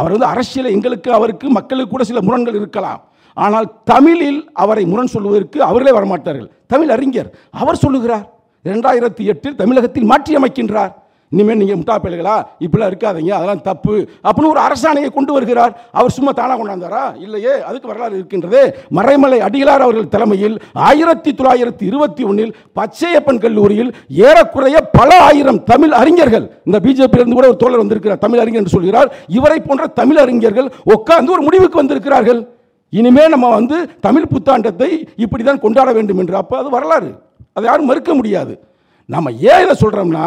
அவர் 0.00 0.14
வந்து 0.14 0.28
அரசியல் 0.34 0.72
எங்களுக்கு 0.76 1.10
அவருக்கு 1.18 1.46
மக்களுக்கு 1.58 1.92
கூட 1.94 2.04
சில 2.10 2.20
முரண்கள் 2.26 2.58
இருக்கலாம். 2.60 3.00
ஆனால் 3.36 3.66
தமிழில் 3.90 4.40
அவரை 4.62 4.84
முரண் 4.92 5.12
சொல்வதற்கு 5.14 5.58
அவர்களே 5.68 5.92
வரமாட்டார்கள். 5.98 6.48
தமிழ் 6.72 6.94
அறிஞர் 6.96 7.30
அவர் 7.62 7.82
சொல்லுகிறார். 7.84 8.26
இரண்டாயிரத்தி 8.64 9.22
எட்டில் 9.32 9.56
தமிழகத்தில் 9.60 10.10
மாற்றி 10.10 10.32
அமைக்கின்றார் 10.38 10.92
இனிமேல் 11.32 11.56
நீங்கள் 11.56 11.76
முட்டா 11.76 11.96
பயல்களா 12.02 12.34
இப்படிலாம் 12.60 12.90
இருக்காதீங்க. 12.92 13.30
அதெல்லாம் 13.30 13.62
தப்பு. 13.62 14.08
அப்படின்னு 14.24 14.48
ஒரு 14.48 14.60
அரசாணையை 14.60 15.12
கொண்டு 15.12 15.32
வருகிறார். 15.32 15.80
அவர் 15.92 16.10
சும்மா 16.10 16.30
தானாக 16.30 16.58
கொண்டாந்தாரா? 16.62 17.22
இல்லையே. 17.22 17.62
அதுக்கு 17.62 17.86
வரலாறு 17.88 18.18
இருக்கின்றதே. 18.18 18.62
மறைமலை 18.94 19.38
அடிகளார் 19.38 19.84
அவர்கள் 19.86 20.08
தலைமையில் 20.08 20.62
ஆயிரத்தி 20.72 21.30
தொள்ளாயிரத்தி 21.32 21.82
இருபத்தி 21.82 22.24
ஒன்றில் 22.24 22.56
பச்சையப்பன் 22.74 23.40
கல்லூரியில் 23.40 23.94
ஏறக்குறைய 24.08 24.80
பல 24.80 25.20
ஆயிரம் 25.20 25.64
தமிழ் 25.64 25.92
அறிஞர்கள் 25.92 26.46
இந்த 26.64 26.80
பிஜேபியிலிருந்து 26.80 27.32
கூட 27.32 27.46
ஒரு 27.46 27.56
தோழர் 27.56 27.78
வந்திருக்கிறார் 27.78 28.18
தமிழ் 28.18 28.38
அறிஞர் 28.38 28.58
என்று 28.58 28.70
சொல்கிறார். 28.70 29.14
இவரை 29.28 29.60
போன்ற 29.60 29.86
தமிழ் 29.86 30.16
அறிஞர்கள் 30.16 30.72
உட்கார்ந்து 30.84 31.32
ஒரு 31.32 31.42
முடிவுக்கு 31.42 31.76
வந்திருக்கிறார்கள். 31.76 32.48
இனிமே 32.90 33.28
நம்ம 33.28 33.48
வந்து 33.48 33.88
தமிழ் 34.00 34.26
புத்தாண்டத்தை 34.32 35.06
இப்படி 35.16 35.42
தான் 35.42 35.60
கொண்டாட 35.60 35.92
வேண்டும் 35.92 36.18
என்று. 36.18 36.36
அப்போ 36.36 36.58
அது 36.58 36.70
வரலாறு. 36.70 37.14
அதை 37.52 37.68
யாரும் 37.68 37.86
மறுக்க 37.86 38.14
முடியாது. 38.14 38.70
நம்ம 39.14 39.30
ஏன் 39.50 39.62
இதை 39.64 39.74
சொல்கிறோம்னா 39.84 40.26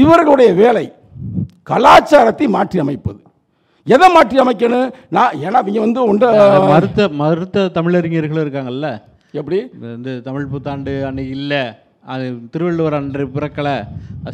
இவர்களுடைய 0.00 0.50
வேலை 0.62 0.86
கலாச்சாரத்தை 1.70 2.46
மாற்றி 2.56 2.78
அமைப்பது. 2.84 3.20
எதை 3.94 4.08
மாற்றி 4.16 4.36
அமைக்கணும்? 4.42 4.88
நான் 5.16 5.36
ஏன்னா 5.44 5.60
இவங்க 5.68 5.80
வந்து 5.86 6.00
ஒன்றை 6.10 6.28
மறுத்த 6.72 7.08
மறுத்த 7.22 7.70
தமிழறிஞர்களும் 7.76 8.44
இருக்காங்கல்ல. 8.46 8.88
எப்படி? 9.40 9.58
இந்த 9.96 10.10
தமிழ் 10.26 10.50
புத்தாண்டு 10.52 10.92
அன்னைக்கு 11.08 11.32
இல்லை. 11.38 11.62
அது 12.12 12.24
திருவள்ளுவர் 12.52 12.96
அன்று 12.98 13.24
பிறக்கலை. 13.34 13.74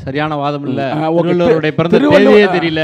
சரியான 0.05 0.37
வாதம் 0.43 0.67
இல்லை. 0.69 0.87
திருவள்ளுவருடைய 1.17 1.73
பிறந்த 1.79 1.99
தெரியல. 2.57 2.83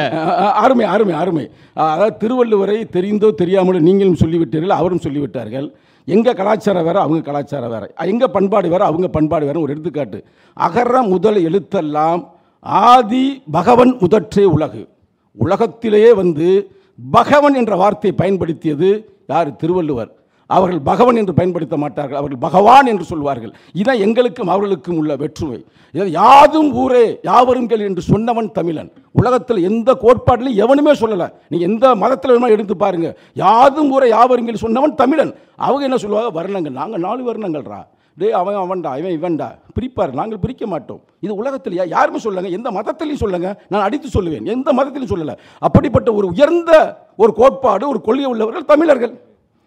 அருமை 0.62 0.86
அருமை 0.94 1.14
அருமை. 1.22 1.44
அதாவது 1.84 2.16
திருவள்ளுவரை 2.22 2.78
தெரிந்தோ 2.96 3.30
தெரியாமலோ 3.42 3.80
நீங்களும் 3.88 4.20
சொல்லிவிட்டீர்கள் 4.22 4.78
அவரும் 4.80 5.04
சொல்லிவிட்டார்கள். 5.06 5.68
எங்கள் 6.04 6.34
கலாச்சாரம் 6.34 6.84
வேறு 6.84 6.98
அவங்க 6.98 7.20
கலாச்சாரம் 7.20 7.70
வேறு. 7.70 7.94
எங்கள் 7.96 8.30
பண்பாடு 8.30 8.68
வேறு 8.68 8.84
அவங்க 8.84 9.08
பண்பாடு 9.08 9.46
வேற 9.46 9.60
ஒரு 9.60 9.70
எடுத்துக்காட்டு. 9.70 10.24
அகர 10.54 11.02
முதல் 11.02 11.42
எழுத்தெல்லாம் 11.44 12.28
ஆதி 12.60 13.42
பகவன் 13.50 13.96
முதற்றே 14.00 14.44
உலகு. 14.44 14.88
உலகத்திலேயே 15.32 16.12
வந்து 16.12 16.70
பகவன் 17.10 17.54
என்ற 17.54 17.76
வார்த்தையை 17.76 18.18
பயன்படுத்தியது 18.18 19.18
யார்? 19.26 19.56
திருவள்ளுவர். 19.56 20.23
அவர்கள் 20.46 20.80
பகவன் 20.80 21.16
என்று 21.16 21.34
பயன்படுத்த 21.34 21.76
மாட்டார்கள். 21.76 22.16
அவர்கள் 22.16 22.38
பகவான் 22.38 22.86
என்று 22.86 23.04
சொல்வார்கள். 23.04 23.54
இதான் 23.74 23.98
எங்களுக்கும் 23.98 24.48
அவர்களுக்கும் 24.48 24.96
உள்ள 24.96 25.16
வெற்றுமை. 25.16 25.64
இது 25.92 26.10
யாதும் 26.10 26.72
ஊரே 26.72 27.18
யாவருங்கள் 27.22 27.80
என்று 27.80 28.02
சொன்னவன் 28.08 28.50
தமிழன். 28.52 28.92
உலகத்தில் 29.12 29.62
எந்த 29.62 29.98
கோட்பாட்டிலையும் 30.02 30.54
எவனுமே 30.54 30.92
சொல்லலை. 30.92 31.32
நீங்கள் 31.48 31.68
எந்த 31.68 31.94
மதத்தில் 31.94 32.32
வேணுமா 32.32 32.48
எடுத்து 32.48 32.76
பாருங்க. 32.76 33.16
யாதும் 33.34 33.90
ஊரே 33.90 34.08
யாவருங்கள் 34.08 34.62
சொன்னவன் 34.62 34.94
தமிழன். 34.94 35.34
அவங்க 35.56 35.84
என்ன 35.84 35.96
சொல்லுவாங்க? 35.96 36.42
வர்ணங்கள் 36.42 36.70
நாங்கள் 36.70 37.00
நாலு 37.00 37.32
வர்ணங்கள்ரா. 37.32 37.86
டே 38.16 38.32
அவன் 38.32 38.54
அவன்டா 38.54 38.98
இவன் 38.98 39.16
இவன்டா. 39.18 39.46
பிரிப்பார். 39.76 40.12
நாங்கள் 40.12 40.38
பிரிக்க 40.38 40.66
மாட்டோம். 40.66 41.00
இது 41.20 41.44
உலகத்திலேயா 41.44 41.88
யாருமே 41.88 42.18
சொல்லுங்க 42.18 42.48
எந்த 42.48 42.70
மதத்திலையும் 42.70 43.22
சொல்லுங்க 43.22 43.62
நான் 43.68 43.82
அடித்து 43.82 44.22
சொல்லுவேன். 44.22 44.44
எந்த 44.44 44.72
மதத்திலையும் 44.72 45.12
சொல்லலை. 45.14 45.36
அப்படிப்பட்ட 45.58 46.14
ஒரு 46.14 46.26
உயர்ந்த 46.26 47.06
ஒரு 47.16 47.34
கோட்பாடு 47.34 47.88
ஒரு 47.88 48.00
கொள்கை 48.00 48.24
உள்ளவர்கள் 48.24 48.64
தமிழர்கள். 48.64 49.20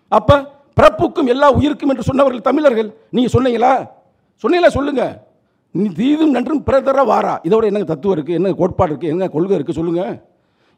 அப்போ 0.07 0.55
பிறப்புக்கும் 0.77 1.25
எல்லா 1.25 1.51
உயிருக்கும் 1.51 1.89
என்று 1.89 2.03
சொன்னவர்கள் 2.03 2.41
தமிழர்கள். 2.41 2.97
நீங்க 3.09 3.39
சொன்னீங்களா? 3.39 3.87
சொன்னீங்களா? 4.43 4.67
சொல்லுங்க. 4.67 5.25
நீ 5.71 5.89
தீதும் 5.89 6.29
நன்றும் 6.29 6.63
பிறதர 6.65 7.05
வாரா. 7.05 7.39
இதோட 7.43 7.63
என்ன 7.63 7.83
தத்துவம் 7.83 8.15
இருக்கு? 8.17 8.33
என்ன 8.33 8.51
கோட்பாடு 8.51 8.89
இருக்கு? 8.89 9.07
என்ன 9.07 9.27
கொள்கை 9.27 9.55
இருக்கு? 9.55 9.73
சொல்லுங்க. 9.73 10.21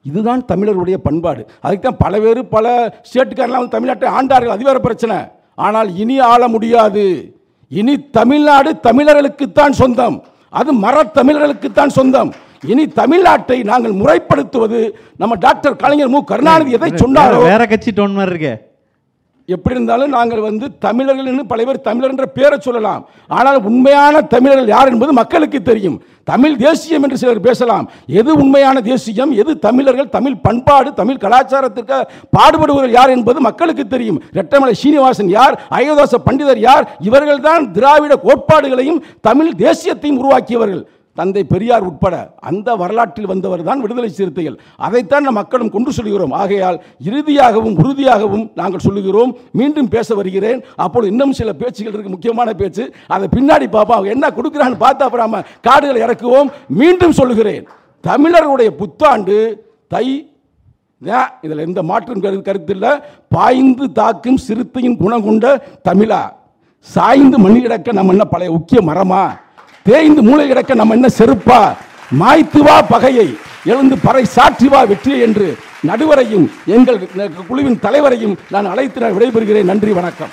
இதுதான் 0.01 0.45
தமிழருடைய 0.45 0.93
பண்பாடு. 0.93 1.45
அதுக்கு 1.61 1.89
தான் 1.89 1.97
பல 1.97 2.19
பேர் 2.19 2.47
பல 2.47 2.95
ஸ்டேட்டுக்காரெல்லாம் 3.13 3.63
வந்து 3.63 3.79
தமிழ்நாட்டை 3.79 4.07
ஆண்டார்கள். 4.19 4.47
அது 4.47 4.63
வேற 4.63 4.79
பிரச்சனை. 4.79 5.17
ஆனால் 5.55 5.95
இனி 5.95 6.19
ஆள 6.19 6.47
முடியாது. 6.47 7.35
இனி 7.67 8.09
தமிழ்நாடு 8.09 8.75
தமிழர்களுக்குத்தான் 8.83 9.69
சொந்தம். 9.69 10.23
அது 10.49 10.73
மரத் 10.73 11.17
தமிழர்களுக்குத்தான் 11.17 11.87
சொந்தம். 11.87 12.33
இனி 12.67 12.85
தமிழ்நாட்டை 12.85 13.63
நாங்கள் 13.63 13.91
முறைப்படுத்துவது 13.91 14.99
நம்ம 15.17 15.35
டாக்டர் 15.35 15.75
கலைஞர் 15.75 16.07
மு. 16.07 16.23
கருணாநிதி 16.23 16.71
எதை 16.71 16.89
சொன்னாரோ 16.89 17.43
வேற 17.43 17.65
கட்சி 17.65 17.91
டோன் 17.91 18.13
மாதிரி 18.13 18.33
இருக்கே. 18.35 18.55
எப்படி 19.55 19.75
இருந்தாலும் 19.75 20.13
நாங்கள் 20.17 20.45
வந்து 20.47 20.65
தமிழர்கள் 20.85 21.29
என்று 21.31 21.45
பல 21.51 21.63
பேர் 21.67 21.85
தமிழர் 21.87 22.13
என்ற 22.13 22.25
பேரை 22.37 22.57
சொல்லலாம். 22.67 23.01
ஆனால் 23.37 23.57
உண்மையான 23.69 24.21
தமிழர்கள் 24.33 24.73
யார் 24.75 24.91
என்பது 24.91 25.13
மக்களுக்கு 25.19 25.61
தெரியும். 25.61 25.97
தமிழ் 26.23 26.55
தேசியம் 26.55 27.03
என்று 27.03 27.17
சிலர் 27.21 27.47
பேசலாம். 27.47 27.85
எது 28.19 28.31
உண்மையான 28.41 28.81
தேசியம்? 28.81 29.31
எது 29.41 29.51
தமிழர்கள்? 29.59 30.13
தமிழ் 30.17 30.37
பண்பாடு 30.45 30.93
தமிழ் 30.93 31.21
கலாச்சாரத்திற்கு 31.23 31.97
பாடுபடுபவர்கள் 32.37 32.97
யார் 32.99 33.09
என்பது 33.09 33.39
மக்களுக்கு 33.39 33.87
தெரியும். 33.87 34.21
ரெட்டமலை 34.39 34.75
சீனிவாசன் 34.83 35.33
யார்? 35.37 35.57
அயோதாச 35.79 36.21
பண்டிதர் 36.27 36.63
யார்? 36.69 36.87
இவர்கள்தான் 37.09 37.65
திராவிட 37.71 38.15
கோட்பாடுகளையும் 38.27 39.03
தமிழ் 39.21 39.51
தேசியத்தையும் 39.57 40.21
உருவாக்கியவர்கள். 40.21 40.83
தந்தை 41.19 41.43
பெரியார் 41.53 41.87
உட்பட 41.89 42.15
அந்த 42.49 42.75
வரலாற்றில் 42.81 43.31
வந்தவர் 43.31 43.63
தான் 43.67 43.81
விடுதலை 43.83 44.09
சிறுத்தைகள். 44.17 44.57
அதைத்தான் 44.87 45.25
நம் 45.27 45.39
மக்களும் 45.39 45.73
கொண்டு 45.75 45.91
சொல்கிறோம். 45.97 46.35
ஆகையால் 46.41 46.77
இறுதியாகவும் 47.09 47.77
உறுதியாகவும் 47.81 48.45
நாங்கள் 48.59 48.85
சொல்லுகிறோம். 48.87 49.33
மீண்டும் 49.59 49.91
பேச 49.95 50.15
வருகிறேன். 50.19 50.61
அப்பொழுது 50.85 51.11
இன்னும் 51.13 51.37
சில 51.39 51.49
பேச்சுகள் 51.61 51.93
இருக்கு. 51.93 52.15
முக்கியமான 52.15 52.53
பேச்சு. 52.61 52.85
அதை 53.15 53.27
பின்னாடி 53.35 53.67
பார்ப்போம். 53.75 53.97
அவங்க 53.97 54.15
என்ன 54.17 54.29
கொடுக்குறான்னு 54.37 54.81
பார்த்தா 54.85 55.05
அப்புறம் 55.07 55.37
காடுகளை 55.67 56.01
இறக்குவோம். 56.05 56.51
மீண்டும் 56.81 57.17
சொல்லுகிறேன். 57.19 57.65
தமிழருடைய 58.07 58.69
புத்தாண்டு 58.81 59.37
தை 59.93 60.07
இதில் 61.45 61.65
எந்த 61.65 61.81
மாற்றும் 61.89 62.23
கரு 62.23 62.37
கருத்து 62.47 62.73
இல்லை. 62.75 62.89
பாய்ந்து 63.35 63.85
தாக்கும் 63.99 64.39
சிறுத்தையின் 64.47 64.97
குணம் 65.03 65.25
கொண்ட 65.27 65.45
தமிழா. 65.89 66.21
சாய்ந்து 66.95 67.37
மணி 67.43 67.59
கிடக்க 67.61 67.91
நம்ம 67.97 68.13
என்ன 68.15 68.25
பழைய 68.33 68.51
முக்கிய 68.55 68.79
மரமா? 68.89 69.23
தேய்ந்து 69.87 70.21
மூளை 70.23 70.47
கிடக்க 70.47 70.73
நம்ம 70.73 70.93
என்ன 70.93 71.07
செருப்பா? 71.19 71.59
மாய்த்து 72.21 72.59
வா 72.67 72.81
பகையை 72.81 73.27
எழுந்து 73.71 73.95
பறை 74.05 74.23
சாற்றி 74.25 74.67
வா 74.67 74.81
வெற்றி 74.91 75.19
என்று 75.25 75.47
நடுவரையும் 75.87 76.45
எங்கள் 76.75 76.99
குழுவின் 77.47 77.79
தலைவரையும் 77.79 78.37
நான் 78.53 78.65
அழைத்து 78.65 79.01
நான் 79.01 79.15
விடைபெறுகிறேன். 79.17 79.69
நன்றி 79.71 79.91
வணக்கம். 79.91 80.31